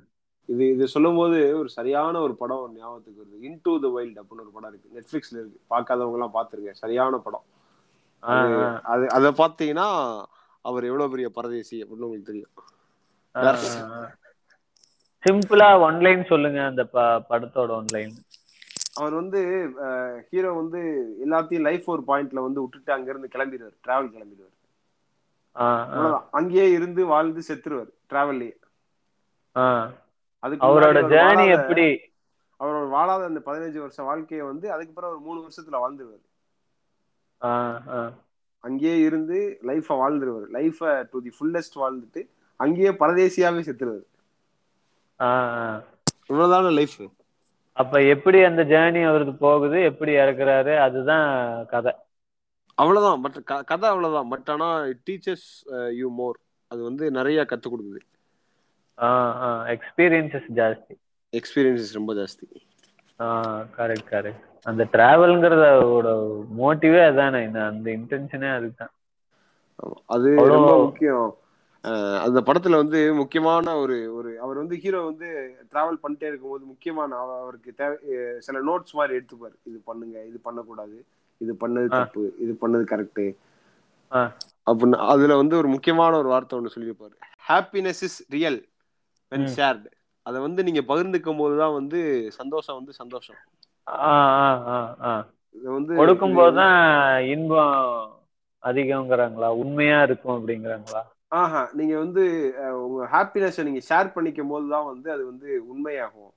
[0.49, 3.37] இது இது சொல்லும் போது ஒரு சரியான ஒரு படம் ஞாபகத்துக்கு வருது.
[3.47, 4.93] இன்டு த வைல்ட் அப்படின்னு ஒரு படம் இருக்கு.
[4.97, 5.59] நெட்ஃபிளிக்ஸ்ல இருக்கு.
[5.73, 7.45] பார்க்காதவங்க எல்லாம் பாத்துருங்க சரியான படம்.
[8.85, 9.87] அது அதை பாத்தீங்கன்னா
[10.65, 12.53] அவர் எவ்வளவு பெரிய பரதேசி அப்படின்னு உங்களுக்கு தெரியும்.
[15.23, 16.83] சிம்பிளா ஒன்லைன் சொல்லுங்க அந்த
[17.29, 18.15] படத்தோட ஒன்லைன்
[18.99, 19.39] அவர் வந்து
[20.27, 20.81] ஹீரோ வந்து
[21.25, 24.51] எல்லாத்தையும் லைஃப் ஒரு பாயிண்ட்ல வந்து விட்டுட்டு அங்க இருந்து கிளம்பிடுவார் டிராவல் கிளம்பிடுவார்.
[26.37, 28.53] அங்கேயே இருந்து வாழ்ந்து செத்துருவார் டிராவல்லயே
[30.43, 31.87] அதுக்கு அவரோட ஜேர்னி எப்படி?
[32.59, 36.25] அவரோட வாழாத அந்த பதினஞ்சு வருஷம் வாழ்க்கையை வந்து அதுக்கப்புறம் ஒரு மூணு வருஷத்துல வாழ்ந்துருவாரு.
[38.65, 39.39] அங்கேயே இருந்து
[39.69, 40.47] லைஃப வாழ்ந்துருவாரு.
[40.57, 40.79] லைஃப
[41.11, 42.21] டு தி ஃபுல்லஸ்ட் வாழ்ந்துட்டு
[42.63, 44.05] அங்கேயே பரதேசியாவே செத்துருவாரு.
[46.29, 46.97] இவ்வளவுதான லைஃப்
[47.81, 49.77] அப்ப எப்படி அந்த ஜேர்னி அவருக்கு போகுது?
[49.89, 50.73] எப்படி இறக்குறாரு?
[50.87, 51.93] அதுதான் கதை.
[52.81, 53.21] அவ்வளவுதான்.
[53.25, 54.29] பட் கதை அவ்வளவுதான்.
[54.33, 54.69] பட் ஆனா
[55.07, 55.47] டீச்சர்ஸ்
[55.99, 56.37] யூ மோர்
[56.67, 58.01] அது வந்து நிறைய கத்து கொடுக்குது.
[59.75, 60.95] எக்ஸ்பீரியன்சஸ் ஜாஸ்தி.
[61.37, 62.45] எக்ஸ்பீரியன்சஸ் ரொம்ப ஜாஸ்தி.
[63.79, 66.09] கரெக்ட் கரெக்ட் அந்த டிராவல்ங்கிறதோட
[66.57, 68.93] மோட்டிவே அதானே இந்த அந்த இன்டென்ஷனே அதுதான்.
[70.05, 71.27] அது ரொம்ப முக்கியம்
[72.21, 75.27] அந்த படத்துல வந்து முக்கியமான ஒரு ஒரு அவர் வந்து ஹீரோ வந்து
[75.71, 77.97] டிராவல் பண்ணிட்டே இருக்கும்போது முக்கியமான அவ- அவருக்கு தேவை
[78.39, 80.97] சில நோட்ஸ் மாதிரி எடுத்துப்பாரு இது பண்ணுங்க இது பண்ணக்கூடாது
[81.41, 81.89] இது பண்ணது.
[81.95, 83.25] தப்பு இது பண்ணது கரெக்ட்.
[84.67, 87.15] அப்படின்னு அதுல வந்து ஒரு முக்கியமான ஒரு வார்த்தை ஒண்ணு சொல்லியிருப்பாரு
[87.47, 88.59] happiness is real
[89.31, 89.47] when.
[89.55, 89.89] Shared
[90.25, 91.99] அதை வந்து நீங்க பகிர்ந்துக்கும் போதுதான் வந்து
[92.31, 93.39] சந்தோஷம் வந்து சந்தோஷம்
[93.87, 95.23] ஆஹ் ஆஹ் ஆஹ் ஆஹ்
[95.55, 96.77] இது வந்து கொடுக்கும் போதுதான்
[97.25, 97.81] இன்பம்
[98.63, 101.01] அதிகங்கிறாங்களா உண்மையா இருக்கும் அப்படிங்கிறாங்களா?
[101.31, 102.23] ஆஹா நீங்க வந்து
[102.81, 106.31] உங்க ஹாப்பினஸ் நீங்க ஷேர் பண்ணிக்கும் போது தான் வந்து அது வந்து உண்மையாகும்.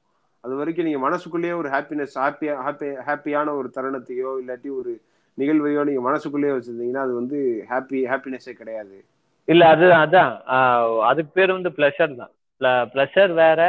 [0.45, 4.93] அது வரைக்கும் நீங்க மனசுக்குள்ளேயே ஒரு ஹாப்பினஸ் ஹாப்பியா ஹாப்பி ஹாப்பியான ஒரு தருணத்தையோ இல்லாட்டி ஒரு
[5.39, 7.39] நிகழ்வையோ நீங்க மனசுக்குள்ளேயே வச்சிருந்தீங்கன்னா அது வந்து
[7.71, 8.97] ஹாப்பி ஹாப்பினஸே கிடையாது.
[9.49, 10.33] இல்ல அது அதான்.
[11.03, 12.33] அதுக்கு பேர் வந்து ப்ளஷர் தான்.
[12.61, 13.61] ப்ளஷர் வேற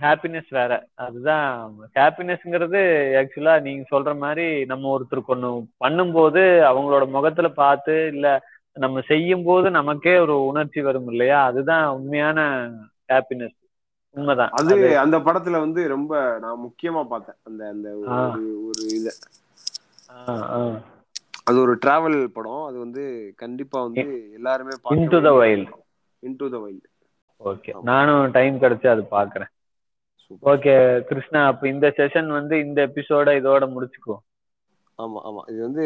[0.00, 0.72] ஹாப்பினஸ் வேற.
[0.96, 1.46] அதுதான்
[1.96, 2.80] ஹாப்பினஸ்ங்கிறது
[3.20, 5.50] ஆக்சுவலா நீங்க சொல்ற மாதிரி நம்ம ஒருத்தருக்கு ஒண்ணு
[5.84, 8.26] பண்ணும்போது அவங்களோட முகத்துல பார்த்து இல்ல
[8.76, 11.44] நம்ம செய்யும் போது நமக்கே ஒரு உணர்ச்சி வரும் இல்லையா?
[11.44, 12.38] அதுதான் உண்மையான
[13.08, 13.56] ஹாப்பினஸ்
[14.16, 14.52] உண்மைதான்.
[14.52, 17.38] அது அந்த படத்துல வந்து ரொம்ப நான் முக்கியமா பார்த்தேன்.
[17.42, 17.88] அந்த அந்த.
[18.00, 19.08] ஒரு ஒரு இத.
[21.44, 22.64] அது ஒரு டிராவல் படம்.
[22.64, 23.04] அது வந்து
[23.36, 24.04] கண்டிப்பா வந்து
[24.34, 25.68] எல்லாருமே Into the Wild.
[26.22, 26.88] Into the wild
[27.42, 29.50] okay நானும் டைம் கிடைச்சு அது பாக்குறேன்.
[30.42, 30.74] ஓகே
[31.08, 34.22] கிருஷ்ணா அப்ப இந்த செஷன் வந்து இந்த எபிசோட இதோட முடிச்சுக்குவோம்.
[34.98, 35.42] ஆமா ஆமா.
[35.50, 35.84] இது வந்து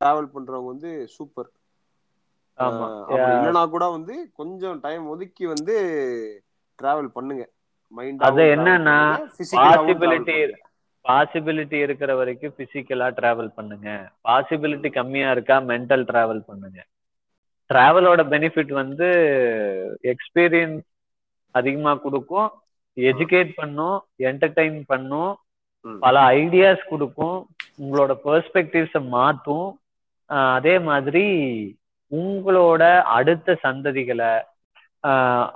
[0.00, 1.50] டிராவல் பண்றவங்க வந்து சூப்பர்.
[3.32, 5.74] இல்லைனா கூட வந்து கொஞ்சம் டைம் ஒதுக்கி வந்து
[6.78, 7.44] டிராவல் பண்ணுங்க.
[7.94, 8.98] மைண்ட் அது என்னன்னா,
[9.66, 10.36] possibility
[11.04, 13.88] பாசிபிலிட்டி இருக்கிற வரைக்கும் பிசிக்கலா டிராவல் பண்ணுங்க.
[14.28, 16.78] பாசிபிலிட்டி கம்மியா இருக்கா மென்டல் டிராவல் பண்ணுங்க.
[17.72, 19.08] டிராவலோட பெனிஃபிட் வந்து
[20.02, 20.82] எக்ஸ்பீரியன்ஸ்
[21.50, 22.50] அதிகமா கொடுக்கும்
[22.96, 25.32] எஜுகேட் பண்ணும் என்டர்டைன் பண்ணும்
[26.00, 27.38] பல ஐடியாஸ் கொடுக்கும்
[27.82, 29.80] உங்களோட பெர்ஸ்பெக்டிவ்ஸை மாற்றும்.
[30.30, 31.24] ஆஹ் அதே மாதிரி
[32.12, 34.30] உங்களோட அடுத்த சந்ததிகளை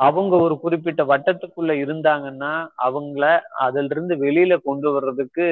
[0.06, 2.52] அவங்க ஒரு குறிப்பிட்ட வட்டத்துக்குள்ள இருந்தாங்கன்னா
[2.86, 3.24] அவங்கள
[3.64, 5.44] அதுல இருந்து வெளியில கொண்டு வர்றதுக்கு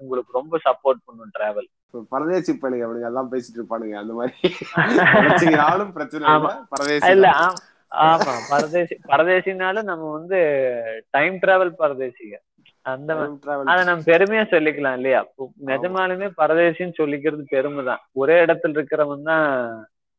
[0.00, 1.68] உங்களுக்கு ரொம்ப சப்போர்ட் பண்ணும் டிராவல்
[2.12, 4.48] பரதேசி பையனுங்க அவனுங்க எல்லாம் பேசிட்டு இருப்பானுங்க அந்த மாதிரி
[5.18, 6.34] நினைச்சீங்கனாலும் பிரச்சனை.
[7.12, 7.28] இல்ல.
[8.00, 10.38] ஆம்- பரதேசி பரதேசினாலும் நம்ம வந்து
[11.10, 12.36] டைம் டிராவல் பரதேசிங்க
[12.86, 13.64] அந்த மா- Time travel.
[13.70, 15.20] அத நம்ம பெருமையா சொல்லிக்கலாம் இல்லையா
[15.70, 19.46] நிஜமாலுமே பரதேசின்னு சொல்லிக்கிறது பெருமை தான் ஒரே இடத்துல இருக்கிறவன் தான்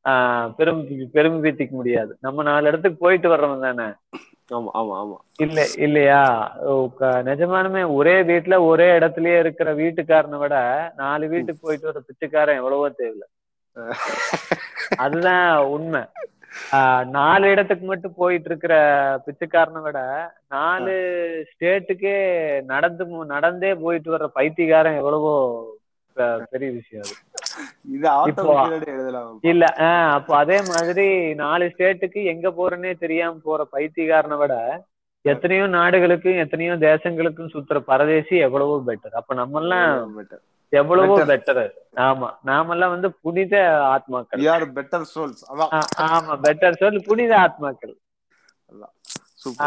[0.05, 0.83] ஆஹ் பெருமை
[1.13, 2.11] பெருமை பீத்திக்க முடியாது.
[2.19, 3.87] நம்ம நாலு இடத்துக்கு போயிட்டு வர்றவன் தானே?
[4.51, 5.17] ஆமா ஆமா ஆமா.
[5.37, 6.21] இல்ல இல்லையா?
[7.27, 10.55] நிஜமாலுமே ஒரே வீட்டுல ஒரே இடத்துலயே இருக்கிற வீட்டுக்காரனை விட
[10.95, 13.25] நாலு வீட்டுக்கு போயிட்டு வர பிச்சைக்காரன் எவ்வளவோ தேவையில்ல.
[14.97, 16.01] அதுதான் உண்மை.
[17.11, 18.73] நாலு இடத்துக்கு மட்டும் போயிட்டு இருக்கிற
[19.25, 19.99] பிச்சைக்காரனை விட
[20.47, 20.93] நாலு
[21.51, 22.15] ஸ்டேட்டுக்கே
[22.65, 25.33] நடந்து நடந்தே போயிட்டு வர்ற பைத்தியக்காரன் எவ்வளவோ
[26.51, 27.15] பெரிய விஷயம் அது.
[29.51, 29.65] இல்ல
[30.17, 31.07] அப்போ அதே மாதிரி
[31.41, 34.55] நாலு ஸ்டேட்டுக்கு எங்க போறேன்னே தெரியாம போற பைத்தியக்காரனை விட
[35.25, 39.89] எத்தனையோ நாடுகளுக்கும் எத்தனையோ தேசங்களுக்கும் சுத்துற பரதேசி எவ்வளவோ பெட்டர் அப்ப நம்ம எல்லாம்
[40.73, 41.15] எவ்வளவோ.
[41.31, 41.61] பெட்டர்
[42.07, 43.53] ஆமா நாமெல்லாம் வந்து புனித
[43.93, 44.41] ஆத்மாக்கள்.
[44.43, 45.41] யூ ஆர் பெட்டர் சோல்ஸ்
[46.07, 47.95] ஆமா பெட்டர் சொல் புனித ஆத்மாக்கள்.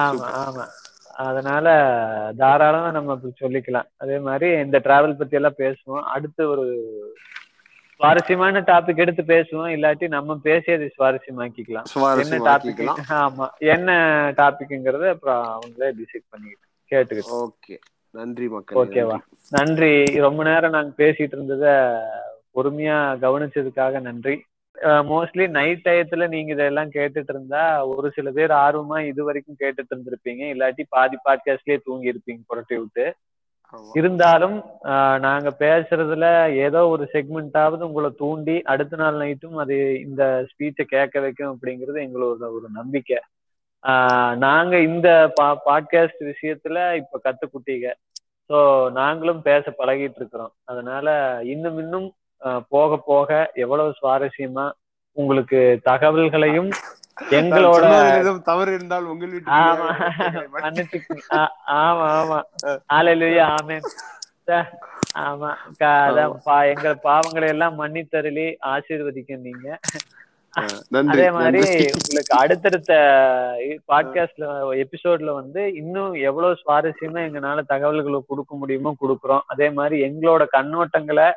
[0.05, 0.67] ஆமா ஆமா.
[1.25, 1.67] அதனால
[2.39, 3.89] தாராளமா நம்ம சொல்லிக்கலாம்.
[4.03, 6.05] அதே மாதிரி இந்த டிராவல் பத்தி எல்லாம் பேசுவோம்.
[6.15, 6.65] அடுத்து ஒரு
[7.97, 9.71] சுவாரஸ்யமான டாபிக் எடுத்து பேசுவோம்.
[9.75, 12.21] இல்லாட்டி நம்ம பேசியதை சுவாரஸ்யமாக்கிக்கலாம்.
[12.21, 13.47] என்ன டாபிக் ஆமா.
[13.59, 13.93] என்ன
[14.37, 17.33] டாபிக்ங்கிறத அப்புறம் அவங்களே டிசைட் பண்ணிக்கிட்டு கேட்டுக்கிட்டு.
[17.33, 17.77] ஓகே.
[18.11, 18.89] நன்றி மக்கள்.
[18.89, 19.19] ஓகேவா
[19.51, 20.05] நன்றி.
[20.05, 21.67] ரொம்ப நேரம் நாங்க பேசிட்டு இருந்தத
[22.55, 24.43] பொறுமையா கவனிச்சதுக்காக நன்றி.
[24.83, 30.43] மோஸ்ட்லி நைட் டயத்துல நீங்க இதெல்லாம் கேட்டுட்டு இருந்தா ஒரு சில பேர் ஆர்வமா இது வரைக்கும் கேட்டுட்டு இருந்திருப்பீங்க.
[30.55, 33.15] இல்லாட்டி பாதி பாட்காஸ்ட்லயே தூங்கி இருப்பீங்க புரட்டி விட்டு.
[33.93, 40.83] இருந்தாலும் ஆஹ் நாங்க பேசுறதுல ஏதோ ஒரு செக்மெண்ட்டாவது உங்களை தூண்டி அடுத்த நாள் நைட்டும் அது இந்த ஸ்பீச்சை
[40.83, 43.19] கேட்க வைக்கும் அப்படிங்கிறது எங்களோட ஒரு நம்பிக்கை.
[43.83, 47.89] ஆஹ் நாங்க இந்த பா பாட்காஸ்ட் விஷயத்துல இப்ப கத்துக்குட்டீங்க.
[48.51, 50.53] ஸோ நாங்களும் பேச பழகிட்டு இருக்கிறோம்.
[50.65, 51.09] அதனால
[51.45, 54.71] இன்னும் இன்னும் ஆஹ் போக போக எவ்வளவு சுவாரஸ்யமா
[55.17, 56.71] உங்களுக்கு தகவல்களையும்
[57.17, 57.85] எங்களோட
[58.43, 59.89] தவறு இருந்தால் உங்கள் வீட்டு ஆமா.
[62.11, 62.39] ஆமா
[62.93, 63.87] ஹalleluya ஆமென்
[65.23, 65.51] ஆமா.
[66.67, 69.67] எங்க பாவங்களை எல்லாம் மன்னித்தருளி ஆசீர்வதிக்க நீங்க.
[70.55, 71.61] அதே மாதிரி.
[71.93, 72.93] உங்களுக்கு அடுத்தடுத்த
[73.89, 74.49] பாட்காஸ்ட்ல
[74.83, 79.45] எபிசோட்ல வந்து இன்னும் எவ்வளவு சுவாரஸ்யமா எங்களால தகவல்களை கொடுக்க முடியுமோ கொடுக்குறோம்.
[79.47, 81.29] அதே மாதிரி எங்களோட கண்ணோட்டங்களை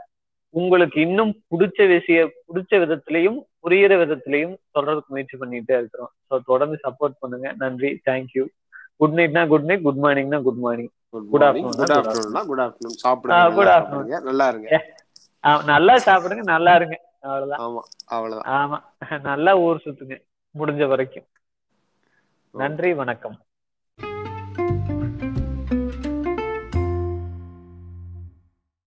[0.56, 6.12] உங்களுக்கு இன்னும் பிடிச்ச விஷய பிடிச்ச விதத்திலையும் புரியுற விதத்திலையும் சொல்றதுக்கு முயற்சி பண்ணிட்டே இருக்கிறோம்.
[6.28, 7.47] ஸோ தொடர்ந்து சப்போர்ட் பண்ணுங்க.
[7.64, 7.89] நன்றி.
[8.10, 8.43] தேங்க்யூ
[8.97, 12.32] குட் நைட்னா good night good மார்னிங்னா good morning good good afternoon afternoon.
[12.34, 14.06] Good good afternoon சாப்பிடுங்க afternoon.
[14.06, 14.70] சாப்பிடுங்க நல்லா இருங்க.
[15.72, 16.95] நல்லா சாப்பிடுங்க நல்லா இருங்க.
[17.22, 17.62] அவ்வளவுதான்.
[17.66, 18.47] ஆமா அவ்வளவுதான்.
[18.58, 18.78] ஆமா.
[19.30, 20.16] நல்லா ஊர் சுத்துங்க.
[20.56, 21.28] முடிஞ்ச வரைக்கும்.
[22.56, 23.38] நன்றி வணக்கம்.